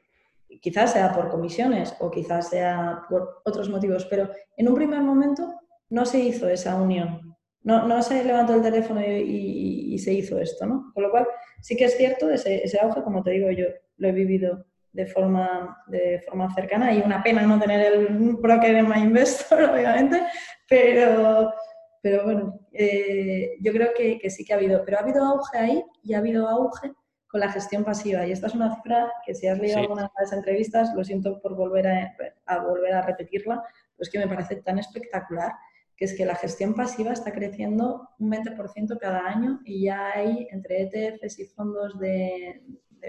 [0.61, 5.61] quizás sea por comisiones o quizás sea por otros motivos, pero en un primer momento
[5.88, 7.36] no se hizo esa unión.
[7.67, 10.93] No, no se levantó el teléfono y, y, se hizo esto, ¿no?
[10.95, 11.27] Con lo cual,
[11.61, 15.05] sí que es cierto ese, ese auge, como te digo, yo lo he vivido de
[15.05, 20.23] forma, de forma cercana y una pena no tener el broker en My Investor, obviamente,
[20.69, 21.53] pero,
[22.01, 25.59] pero bueno, eh, yo creo que, que, sí que ha habido, pero ha habido auge
[25.59, 26.93] ahí y ha habido auge
[27.27, 30.23] con la gestión pasiva y esta es una cifra que si has leído algunas de
[30.23, 33.61] las entrevistas, lo siento por volver a, a volver a repetirla,
[33.97, 35.51] pues que me parece tan espectacular
[35.97, 40.47] que es que la gestión pasiva está creciendo un 20% cada año y ya hay
[40.51, 42.63] entre ETFs y fondos de,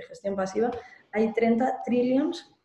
[0.08, 0.72] gestión pasiva,
[1.12, 2.56] hay 30 trillions,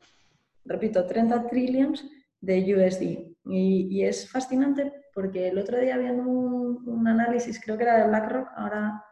[0.65, 2.05] repito, 30 trillions
[2.41, 3.33] de USD.
[3.47, 8.49] Y, es fascinante porque el otro día viendo un, análisis, creo que era de BlackRock,
[8.55, 9.03] ahora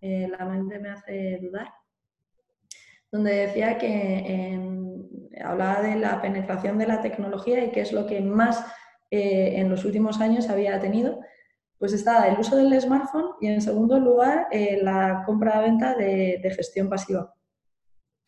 [0.00, 1.68] eh, la mente me hace dudar,
[3.10, 4.60] donde decía que
[5.42, 8.64] hablaba de la penetración de la tecnología y que es lo que más
[9.10, 11.20] eh, en los últimos años había tenido,
[11.78, 16.50] pues está el uso del smartphone y en segundo lugar eh, la compra-venta de, de,
[16.50, 17.34] gestión pasiva.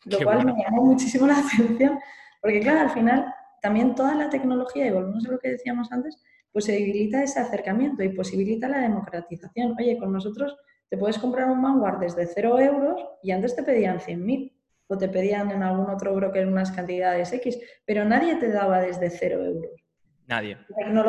[0.05, 1.99] Lo cual me llamó muchísimo la atención,
[2.41, 6.21] porque claro, al final también toda la tecnología, y volvemos a lo que decíamos antes,
[6.51, 9.75] posibilita ese acercamiento y posibilita la democratización.
[9.79, 10.55] Oye, con nosotros
[10.89, 14.53] te puedes comprar un Vanguard desde 0 euros y antes te pedían 100.000
[14.87, 19.09] o te pedían en algún otro broker unas cantidades X, pero nadie te daba desde
[19.09, 19.82] 0 euros.
[20.27, 20.57] Nadie.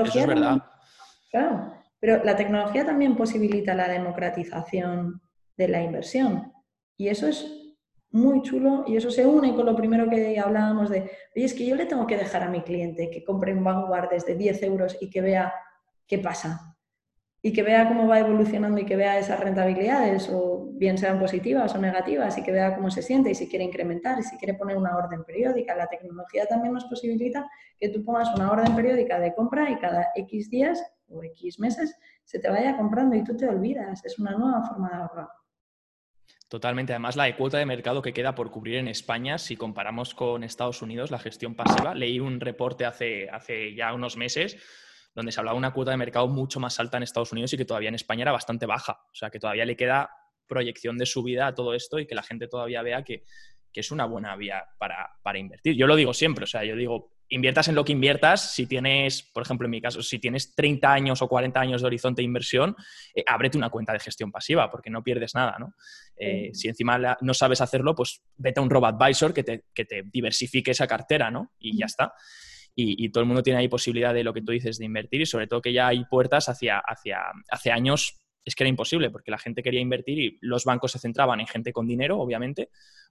[0.05, 0.63] Eso es verdad.
[1.31, 5.23] claro, pero la tecnología también posibilita la democratización
[5.57, 6.53] de la inversión.
[6.97, 7.47] Y eso es
[8.11, 11.67] muy chulo y eso se une con lo primero que hablábamos de, oye, es que
[11.67, 14.97] yo le tengo que dejar a mi cliente que compre un Vanguard de 10 euros
[15.01, 15.53] y que vea
[16.07, 16.74] qué pasa
[17.47, 21.75] y que vea cómo va evolucionando y que vea esas rentabilidades, o bien sean positivas
[21.75, 24.55] o negativas, y que vea cómo se siente y si quiere incrementar y si quiere
[24.55, 25.77] poner una orden periódica.
[25.77, 27.47] La tecnología también nos posibilita
[27.79, 31.95] que tú pongas una orden periódica de compra y cada X días o X meses
[32.25, 34.03] se te vaya comprando y tú te olvidas.
[34.07, 35.29] Es una nueva forma de ahorrar.
[36.49, 36.95] Totalmente.
[36.95, 40.81] Además, la cuota de mercado que queda por cubrir en España, si comparamos con Estados
[40.81, 44.57] Unidos, la gestión pasiva, leí un reporte hace, hace ya unos meses
[45.15, 47.57] donde se hablaba de una cuota de mercado mucho más alta en Estados Unidos y
[47.57, 49.01] que todavía en España era bastante baja.
[49.05, 50.11] O sea, que todavía le queda
[50.47, 53.25] proyección de subida a todo esto y que la gente todavía vea que,
[53.73, 55.75] es una buena vía para, invertir.
[55.75, 59.25] Yo lo digo siempre, o sea, yo digo, inviertas en lo que inviertas, si tienes,
[59.25, 62.27] por ejemplo, en mi caso, si tienes 30 años o 40 años de horizonte de
[62.27, 62.77] inversión,
[63.17, 65.75] eh, ábrete una cuenta de gestión pasiva porque no pierdes nada, ¿no?
[66.17, 69.85] Eh, si encima no sabes hacerlo, pues vete a un robo advisor que te, que
[69.85, 71.51] te diversifique esa cartera, ¿no?
[71.59, 72.15] Y ya está.
[72.77, 75.27] Y, todo el mundo tiene ahí posibilidad de lo que tú dices de invertir y
[75.27, 79.31] sobre todo que ya hay puertas hacia, hacia, hace años es que era imposible porque
[79.31, 82.69] la gente quería invertir y los bancos se centraban en gente con dinero, obviamente,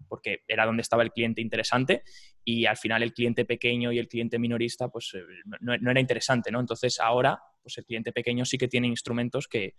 [0.07, 2.03] porque era donde estaba el cliente interesante
[2.43, 5.23] y al final el cliente pequeño y el cliente minorista pues eh,
[5.61, 6.59] no, era interesante, ¿no?
[6.59, 9.75] Entonces ahora pues el cliente pequeño sí que tiene instrumentos que,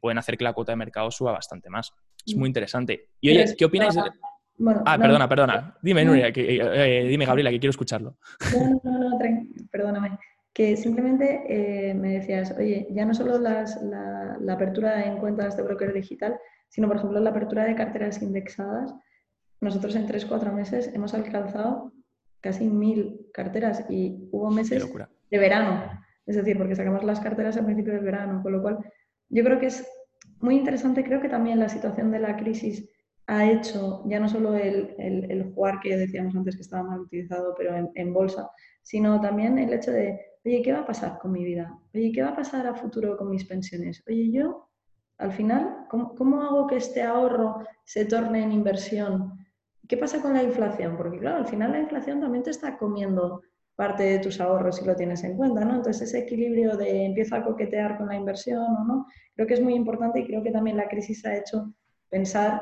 [0.00, 1.92] pueden hacer que la cuota de mercado suba bastante más.
[2.26, 3.10] Es muy interesante.
[3.20, 3.94] Y oye, ¿qué opináis?
[3.94, 4.02] De...
[4.84, 5.76] ah, perdona, perdona.
[5.82, 8.16] Dime, Nuria, que, eh, dime, Gabriela, que quiero escucharlo.
[8.54, 9.18] No, no, no,
[9.70, 10.18] perdóname
[10.58, 13.64] que simplemente eh, me decías, oye, ya no solo la,
[14.50, 16.36] apertura en cuentas de broker digital,
[16.68, 18.92] sino por ejemplo la apertura de carteras indexadas.
[19.60, 21.92] Nosotros en 3-4 meses hemos alcanzado
[22.40, 24.84] casi mil carteras y hubo meses
[25.30, 25.92] de verano,
[26.26, 28.78] es decir, porque sacamos las carteras a principios del verano, con lo cual
[29.28, 29.88] yo creo que es
[30.40, 32.90] muy interesante, creo que también la situación de la crisis
[33.28, 37.90] ha hecho ya no solo el, jugar que decíamos antes que estaba mal utilizado, pero
[37.94, 38.50] en bolsa,
[38.82, 41.78] sino también el hecho de oye, ¿qué va a pasar con mi vida?
[41.94, 44.02] Oye, ¿qué va a pasar a futuro con mis pensiones?
[44.08, 44.68] Oye, yo,
[45.18, 49.46] al final, ¿cómo, hago que este ahorro se torne en inversión?
[49.86, 50.96] ¿Qué pasa con la inflación?
[50.96, 53.42] Porque claro, al final la inflación también te está comiendo
[53.74, 55.76] parte de tus ahorros si lo tienes en cuenta, ¿no?
[55.76, 59.62] Entonces ese equilibrio de empiezo a coquetear con la inversión o no, creo que es
[59.62, 61.72] muy importante y creo que también la crisis ha hecho
[62.08, 62.60] pensar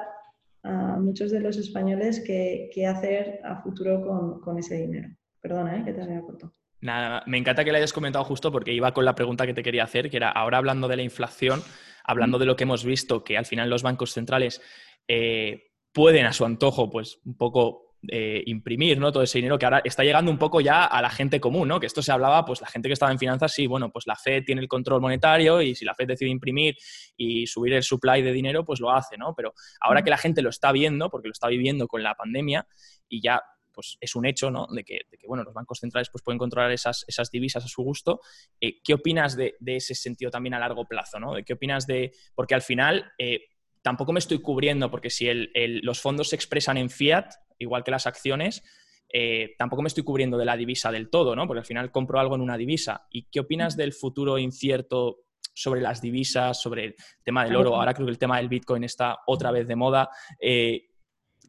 [0.96, 5.08] a muchos de los españoles qué, hacer a futuro con, con, ese dinero.
[5.40, 5.84] Perdona, ¿eh?
[5.84, 6.54] que te había cortado.
[6.80, 9.62] Nada, me encanta que le hayas comentado justo porque iba con la pregunta que te
[9.62, 11.60] quería hacer, que era ahora hablando de la inflación,
[12.04, 14.60] hablando de lo que hemos visto, que al final los bancos centrales
[15.08, 19.10] eh, pueden a su antojo, pues un poco eh, imprimir, ¿no?
[19.12, 21.80] Todo ese dinero que ahora está llegando un poco ya a la gente común, ¿no?
[21.80, 24.16] Que esto se hablaba, pues la gente que estaba en finanzas, sí, bueno, pues la
[24.16, 26.76] Fed tiene el control monetario y si la Fed decide imprimir
[27.16, 29.34] y subir el supply de dinero, pues lo hace, ¿no?
[29.34, 32.66] Pero ahora que la gente lo está viendo, porque lo está viviendo con la pandemia
[33.08, 33.42] y ya
[33.76, 34.66] pues es un hecho, ¿no?
[34.70, 38.20] De que, bueno, los bancos centrales pues, pueden controlar esas, esas divisas a su gusto.
[38.58, 41.34] Eh, ¿Qué opinas de, ese sentido también a largo plazo, ¿no?
[41.44, 42.12] ¿Qué opinas de...?
[42.34, 43.42] Porque al final eh,
[43.86, 48.08] tampoco me estoy cubriendo, porque si los fondos se expresan en fiat, igual que las
[48.08, 48.64] acciones,
[49.12, 51.46] eh, tampoco me estoy cubriendo de la divisa del todo, ¿no?
[51.46, 53.06] Porque al final compro algo en una divisa.
[53.12, 55.18] ¿Y qué opinas del futuro incierto
[55.54, 57.76] sobre las divisas, sobre el tema del oro?
[57.76, 60.10] Ahora creo que el tema del Bitcoin está otra vez de moda.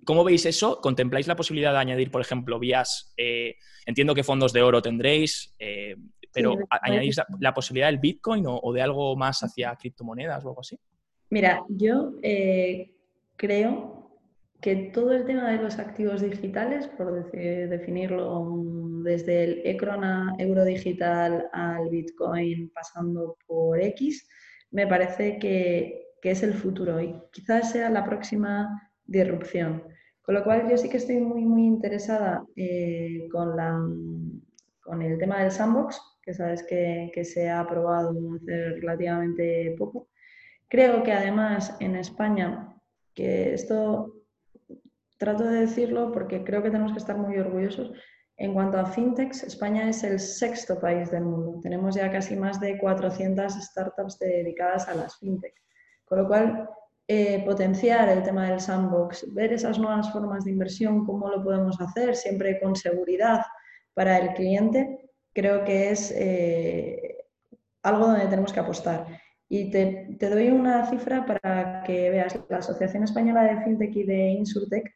[0.06, 0.80] ¿Cómo veis eso?
[0.80, 3.14] ¿Contempláis la posibilidad de añadir, por ejemplo, vías?
[3.18, 5.96] Eh, entiendo que fondos de oro tendréis, eh,
[6.32, 10.78] pero ¿añadís la, posibilidad del Bitcoin o, de algo más hacia criptomonedas o algo así?
[11.30, 12.92] Mira, yo eh,
[13.36, 14.12] creo
[14.62, 18.48] que todo el tema de los activos digitales, por definirlo
[19.04, 24.28] desde el ECRONA euro digital al Bitcoin pasando por X,
[24.72, 29.84] me parece que, que es el futuro y quizás sea la próxima disrupción.
[30.22, 33.80] Con lo cual yo sí que estoy muy, muy interesada eh, con, la,
[34.82, 40.10] con el tema del sandbox, que sabes que, que, se ha aprobado hace relativamente poco.
[40.70, 42.76] Creo que además en España,
[43.14, 44.14] que esto
[45.18, 47.92] trato de decirlo porque creo que tenemos que estar muy orgullosos,
[48.40, 51.60] en cuanto a fintechs, España es el sexto país del mundo.
[51.62, 55.56] Tenemos ya casi más de 400 startups dedicadas a las fintech.
[56.06, 56.70] Con lo cual,
[57.08, 61.82] eh, potenciar el tema del sandbox, ver esas nuevas formas de inversión, cómo lo podemos
[61.82, 63.42] hacer, siempre con seguridad
[63.96, 67.26] para el cliente, creo que es eh,
[67.82, 69.08] algo donde tenemos que apostar.
[69.50, 72.38] Y te, doy una cifra para que veas.
[72.50, 74.96] La Asociación Española de FinTech y de Insurtech,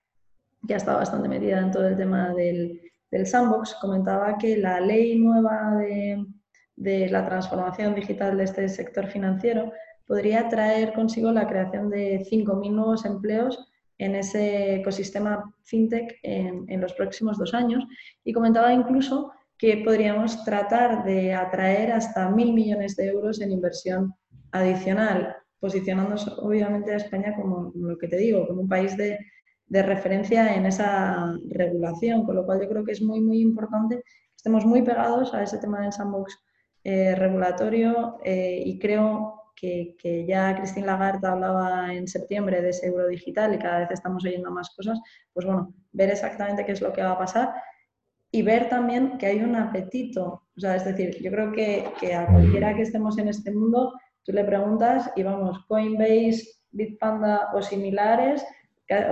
[0.67, 2.81] que ha estado bastante metida en todo el tema del,
[3.25, 9.71] sandbox, comentaba que la ley nueva de, la transformación digital de este sector financiero
[10.05, 16.93] podría traer consigo la creación de 5.000 nuevos empleos en ese ecosistema fintech en, los
[16.93, 17.85] próximos dos años.
[18.23, 24.15] Y comentaba incluso que podríamos tratar de atraer hasta mil millones de euros en inversión
[24.51, 29.17] adicional, posicionándose obviamente a España como, lo que te digo, como un país de,
[29.69, 34.35] referencia en esa regulación, con lo cual yo creo que es muy, muy importante que
[34.35, 36.37] estemos muy pegados a ese tema del sandbox
[36.83, 43.08] eh, regulatorio eh, y creo que, ya Christine Lagarde hablaba en septiembre de ese euro
[43.08, 44.99] digital y cada vez estamos oyendo más cosas,
[45.33, 47.54] pues bueno, ver exactamente qué es lo que va a pasar
[48.31, 50.43] y ver también que hay un apetito.
[50.56, 53.93] O sea, es decir, yo creo que, que a cualquiera que estemos en este mundo,
[54.24, 58.46] tú le preguntas y vamos, Coinbase, Bitpanda o similares,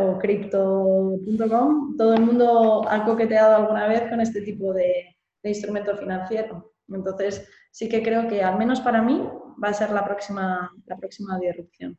[0.01, 6.73] o crypto.com, todo el mundo ha coqueteado alguna vez con este tipo de, instrumento financiero.
[6.89, 9.25] Entonces, sí que creo que al menos para mí
[9.63, 11.97] va a ser la próxima, la próxima disrupción.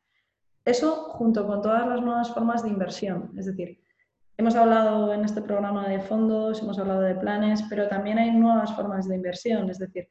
[0.64, 3.32] Eso junto con todas las nuevas formas de inversión.
[3.38, 3.82] Es decir,
[4.36, 8.74] hemos hablado en este programa de fondos, hemos hablado de planes, pero también hay nuevas
[8.74, 9.70] formas de inversión.
[9.70, 10.10] Es decir,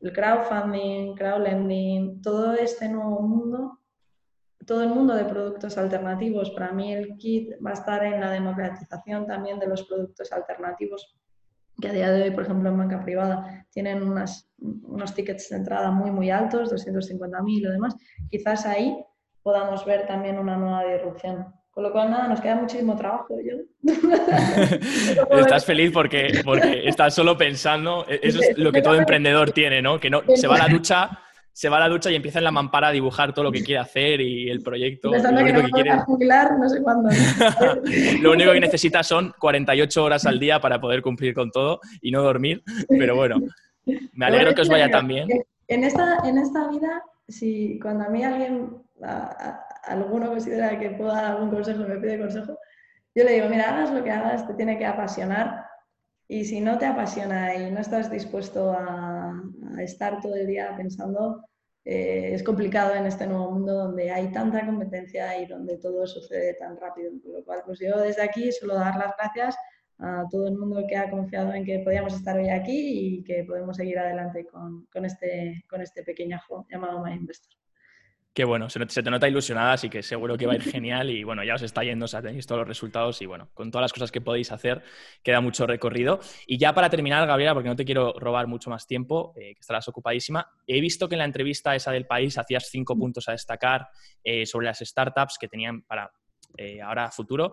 [0.00, 3.80] el crowdfunding, crowdlending, todo este nuevo mundo,
[4.66, 6.50] todo el mundo de productos alternativos.
[6.50, 11.16] Para mí el kit va a estar en la democratización también de los productos alternativos
[11.80, 15.90] que a día de hoy, por ejemplo, en banca privada tienen unos tickets de entrada
[15.90, 17.96] muy, muy altos, 250.000 o demás.
[18.28, 19.02] Quizás ahí
[19.42, 21.54] podamos ver también una nueva disrupción.
[21.70, 23.36] Con lo cual, nada, nos queda muchísimo trabajo.
[23.40, 23.56] Yo.
[25.38, 29.80] estás feliz porque, porque estás solo pensando, e-, eso es lo que todo emprendedor tiene,
[29.80, 29.98] ¿no?
[30.00, 31.10] Que no se va a la ducha
[31.52, 33.62] se va a la ducha y empieza en la mampara a dibujar todo lo que
[33.62, 35.10] quiere hacer y el proyecto.
[35.10, 35.98] Lo único que, quiere...
[35.98, 37.10] jubilar, no sé cuándo.
[38.22, 42.10] lo único que necesita son 48 horas al día para poder cumplir con todo y
[42.10, 42.62] no dormir.
[42.88, 43.40] Pero bueno,
[44.14, 45.28] me alegro que os vaya tan bien.
[45.68, 48.70] En esta, en esta vida, si cuando a mí alguien,
[49.84, 52.58] alguno considera que pueda dar algún consejo, me pide consejo,
[53.14, 55.66] yo le digo, mira, hagas lo que hagas, te tiene que apasionar
[56.28, 59.32] y si no te apasiona y no estás dispuesto a,
[59.80, 61.44] estar todo el día pensando,
[61.84, 66.54] eh, es complicado en este nuevo mundo donde hay tanta competencia y donde todo sucede
[66.54, 67.10] tan rápido.
[67.22, 69.56] Por lo cual, pues yo desde aquí solo dar las gracias
[69.98, 73.44] a todo el mundo que ha confiado en que podíamos estar hoy aquí y que
[73.44, 77.59] podemos seguir adelante con, con este, con este pequeñajo llamado My Investor.
[78.32, 81.24] Qué bueno, se, te nota ilusionada, así que seguro que va a ir genial y
[81.24, 83.82] bueno, ya os está yendo, o sea, tenéis todos los resultados y bueno, con todas
[83.82, 84.84] las cosas que podéis hacer,
[85.24, 86.20] queda mucho recorrido.
[86.46, 89.60] Y ya para terminar, Gabriela, porque no te quiero robar mucho más tiempo, eh, que
[89.60, 93.32] estarás ocupadísima, he visto que en la entrevista esa del país hacías cinco puntos a
[93.32, 93.88] destacar
[94.22, 96.12] eh, sobre las startups que tenían para
[96.56, 97.52] eh, ahora futuro.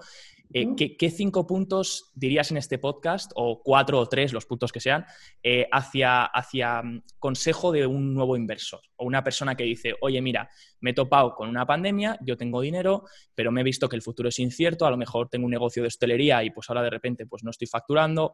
[0.53, 4.79] Eh, ¿qué, cinco puntos dirías en este podcast, o cuatro o tres, los puntos que
[4.79, 5.05] sean,
[5.43, 10.21] eh, hacia, hacia mm, consejo de un nuevo inversor o una persona que dice, oye,
[10.21, 13.03] mira, me he topado con una pandemia, yo tengo dinero,
[13.35, 15.83] pero me he visto que el futuro es incierto, a lo mejor tengo un negocio
[15.83, 18.33] de hostelería y pues ahora de repente pues no estoy facturando,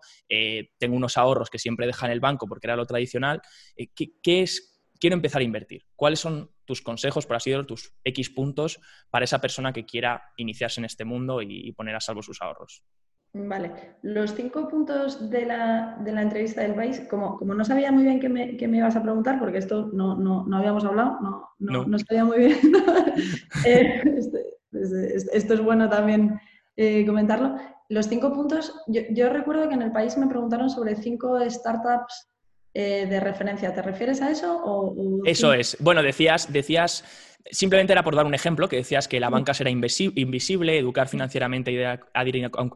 [0.77, 3.41] tengo unos ahorros que siempre deja en el banco porque era lo tradicional.
[3.95, 4.72] ¿qué, es
[5.03, 5.81] quiero empezar a invertir.
[5.97, 8.79] ¿Cuáles son tus consejos, por así decirlo, tus X puntos
[9.09, 12.85] para esa persona que quiera iniciarse en este mundo y, poner a salvo sus ahorros?
[13.33, 18.21] Vale, los cinco puntos de la, entrevista del país, como, como no sabía muy bien
[18.21, 21.83] qué me, me ibas a preguntar, porque esto no, no, no habíamos hablado, no, no,
[21.83, 21.99] no.
[21.99, 22.57] sabía muy bien,
[23.65, 24.55] eh, este,
[25.33, 26.39] esto es bueno también
[26.77, 27.57] eh, comentarlo.
[27.89, 32.32] Los cinco puntos, yo, yo recuerdo que en el país me preguntaron sobre cinco startups
[32.73, 33.73] eh, de referencia.
[33.73, 34.61] ¿Te refieres a eso?
[34.63, 35.77] O, eso es.
[35.79, 37.03] Bueno, decías, decías,
[37.51, 41.71] simplemente era por dar un ejemplo, que decías que la banca será invisible, educar financieramente
[41.71, 41.85] y ir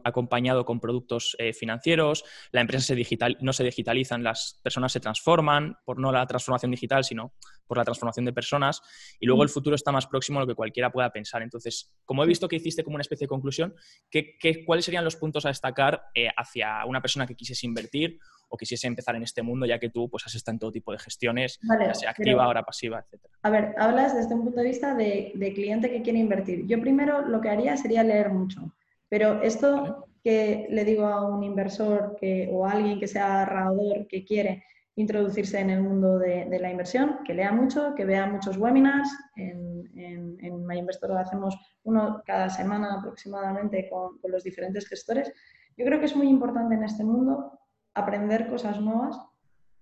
[0.04, 5.00] acompañado con productos eh, financieros, la empresa se digital, no se digitalizan, las personas se
[5.00, 7.34] transforman, por no la transformación digital, sino
[7.66, 8.82] por la transformación de personas,
[9.20, 11.42] y luego el futuro está más próximo a lo que cualquiera pueda pensar.
[11.42, 13.74] Entonces, como he visto que hiciste como una especie de conclusión,
[14.10, 18.18] ¿qué, cuáles serían los puntos a destacar eh, hacia una persona que quisiese invertir
[18.48, 20.92] o quisiese empezar en este mundo, ya que tú pues, has estado en todo tipo
[20.92, 23.26] de gestiones, ya sea activa, ahora pasiva, etc.
[23.42, 26.66] A ver, hablas desde un punto de vista de, cliente que quiere invertir.
[26.66, 28.74] Yo primero lo que haría sería leer mucho,
[29.08, 34.06] pero esto que le digo a un inversor que, o a alguien que sea ahorrador
[34.08, 34.64] que quiere
[34.96, 39.08] introducirse en el mundo de, la inversión, que lea mucho, que vea muchos webinars.
[39.36, 45.32] En, en, en MyInvestor hacemos uno cada semana aproximadamente con, con los diferentes gestores.
[45.76, 47.58] Yo creo que es muy importante en este mundo
[47.98, 49.18] aprender cosas nuevas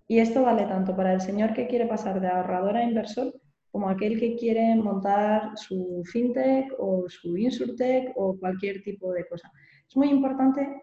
[0.08, 3.34] y esto vale tanto para el señor que quiere pasar de ahorrador a inversor
[3.70, 9.50] como aquel que quiere montar su fintech o su insurtech o cualquier tipo de cosa.
[9.86, 10.82] Es muy importante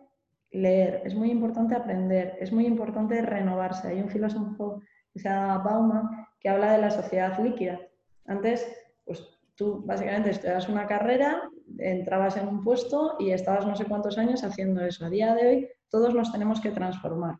[0.51, 3.87] leer, es muy importante aprender, es muy importante renovarse.
[3.87, 4.81] Hay un filósofo
[5.11, 6.09] que se llama Bauman
[6.39, 7.79] que habla de la sociedad líquida.
[8.25, 8.67] Antes,
[9.05, 9.25] pues
[9.55, 11.41] tú básicamente estudias una carrera,
[11.79, 15.05] entrabas en un puesto y estabas no sé cuántos años haciendo eso.
[15.05, 17.35] A día de hoy todos nos tenemos que transformar.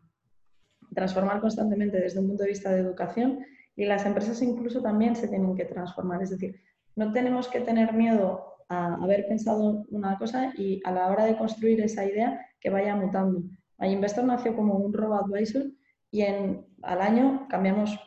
[0.94, 3.40] Transformar constantemente desde un punto de vista de educación
[3.74, 6.22] y las empresas incluso también se tienen que transformar.
[6.22, 6.54] Es decir,
[6.94, 11.36] no tenemos que tener miedo a haber pensado una cosa y a la hora de
[11.36, 13.42] construir esa idea que vaya mutando.
[13.80, 15.64] Investor nació como un robot advisor
[16.12, 17.98] y en, al año cambiamos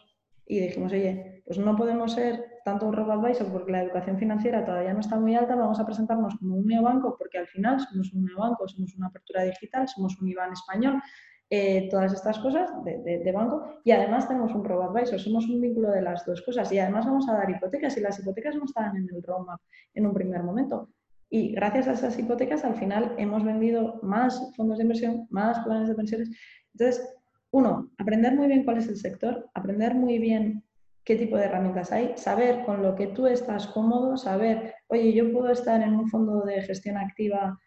[0.45, 4.65] y dijimos, oye, pues no podemos ser tanto un robot advisor porque la educación financiera
[4.65, 8.11] todavía no está muy alta, vamos a presentarnos como un neobanco porque al final somos
[8.11, 11.01] un neobanco, somos una apertura digital, somos un IBAN español,
[11.49, 15.91] eh, todas estas cosas de, banco y además tenemos un robot advisor, somos un vínculo
[15.91, 18.97] de las dos cosas y además vamos a dar hipotecas y las hipotecas no estaban
[18.97, 19.61] en el roadmap
[19.93, 20.89] en un primer momento.
[21.29, 25.87] Y gracias a esas hipotecas al final hemos vendido más fondos de inversión, más planes
[25.87, 26.29] de pensiones.
[26.73, 27.15] Entonces,
[27.51, 30.66] uno, aprender muy bien cuál es el sector, aprender muy bien
[31.07, 35.31] qué tipo de herramientas hay, saber con lo que tú estás cómodo, saber, oye, yo
[35.31, 37.57] puedo estar en un fondo de gestión activa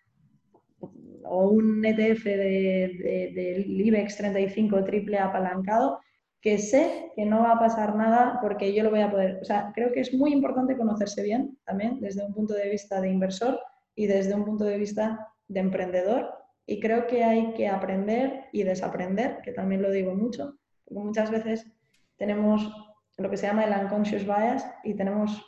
[1.24, 6.01] o un ETF del de, IBEX 35 triple apalancado,
[6.43, 9.38] que sé que no va a pasar nada porque yo lo voy a poder.
[9.41, 13.01] O sea, creo que es muy importante conocerse bien también desde un punto de vista
[13.01, 13.59] de inversor
[13.95, 16.28] y desde un punto de vista de emprendedor.
[16.66, 21.30] Y creo que hay que aprender y desaprender, que también lo digo mucho, porque muchas
[21.30, 21.72] veces
[22.18, 22.70] tenemos
[23.21, 25.45] lo que se llama el unconscious bias y tenemos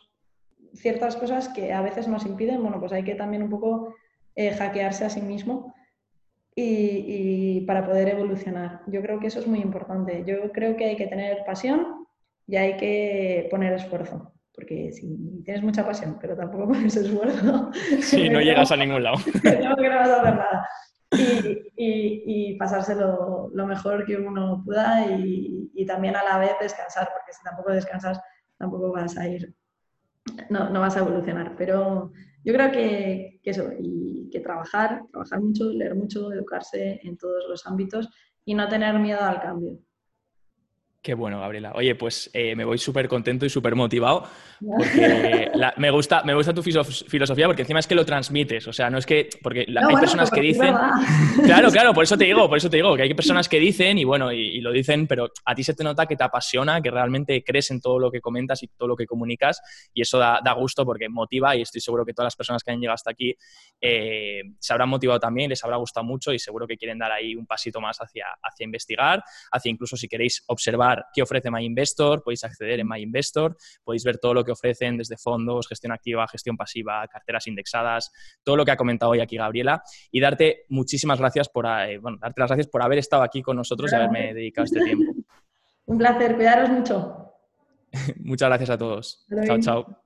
[0.74, 3.94] ciertas cosas que a veces nos impiden, bueno, pues hay que también un poco
[4.34, 5.74] eh, hackearse a sí mismo
[6.54, 8.82] y, para poder evolucionar.
[8.86, 10.24] Yo creo que eso es muy importante.
[10.26, 12.06] Yo creo que hay que tener pasión
[12.46, 14.32] y hay que poner esfuerzo.
[14.54, 17.70] Porque si tienes mucha pasión, pero tampoco pones esfuerzo.
[18.00, 19.16] Sí, no llegas a ningún lado.
[19.34, 20.68] no, que no vas a hacer nada.
[21.76, 27.42] Y, pasárselo lo mejor que uno pueda y, también a la vez descansar, porque si
[27.42, 28.20] tampoco descansas,
[28.56, 29.52] tampoco vas a ir,
[30.48, 31.56] no, no vas a evolucionar.
[31.56, 32.12] Pero
[32.44, 37.66] yo creo que, eso, y que trabajar, trabajar mucho, leer mucho, educarse en todos los
[37.66, 38.08] ámbitos
[38.44, 39.78] y no tener miedo al cambio.
[41.02, 41.72] Qué bueno, Gabriela.
[41.74, 44.24] Oye, pues eh, me voy súper contento y súper motivado
[44.60, 48.68] porque me, gusta, me gusta tu filosofía porque encima es que lo transmites.
[48.68, 49.28] O sea, no es que.
[49.42, 50.74] Porque hay personas que dicen.
[51.44, 53.98] Claro, claro, por eso te digo, por eso te digo, que hay personas que dicen
[53.98, 56.90] y bueno, y, lo dicen, pero a ti se te nota que te apasiona, que
[56.90, 59.60] realmente crees en todo lo que comentas y todo lo que comunicas
[59.92, 62.80] y eso da, gusto porque motiva y estoy seguro que todas las personas que han
[62.80, 63.34] llegado hasta aquí
[63.80, 67.34] eh, se habrán motivado también, les habrá gustado mucho y seguro que quieren dar ahí
[67.34, 72.44] un pasito más hacia, hacia investigar, hacia incluso si queréis observar qué ofrece MyInvestor, podéis
[72.44, 77.06] acceder en MyInvestor, podéis ver todo lo que ofrecen desde fondos, gestión activa, gestión pasiva,
[77.08, 78.10] carteras indexadas,
[78.42, 82.40] todo lo que ha comentado hoy aquí Gabriela y darte muchísimas gracias por, eh, darte
[82.40, 85.12] las gracias por haber estado aquí con nosotros y haberme dedicado este tiempo.
[85.86, 87.32] Un placer, cuidaros mucho.
[88.20, 89.26] Muchas gracias a todos.
[89.46, 90.02] Chao, chao.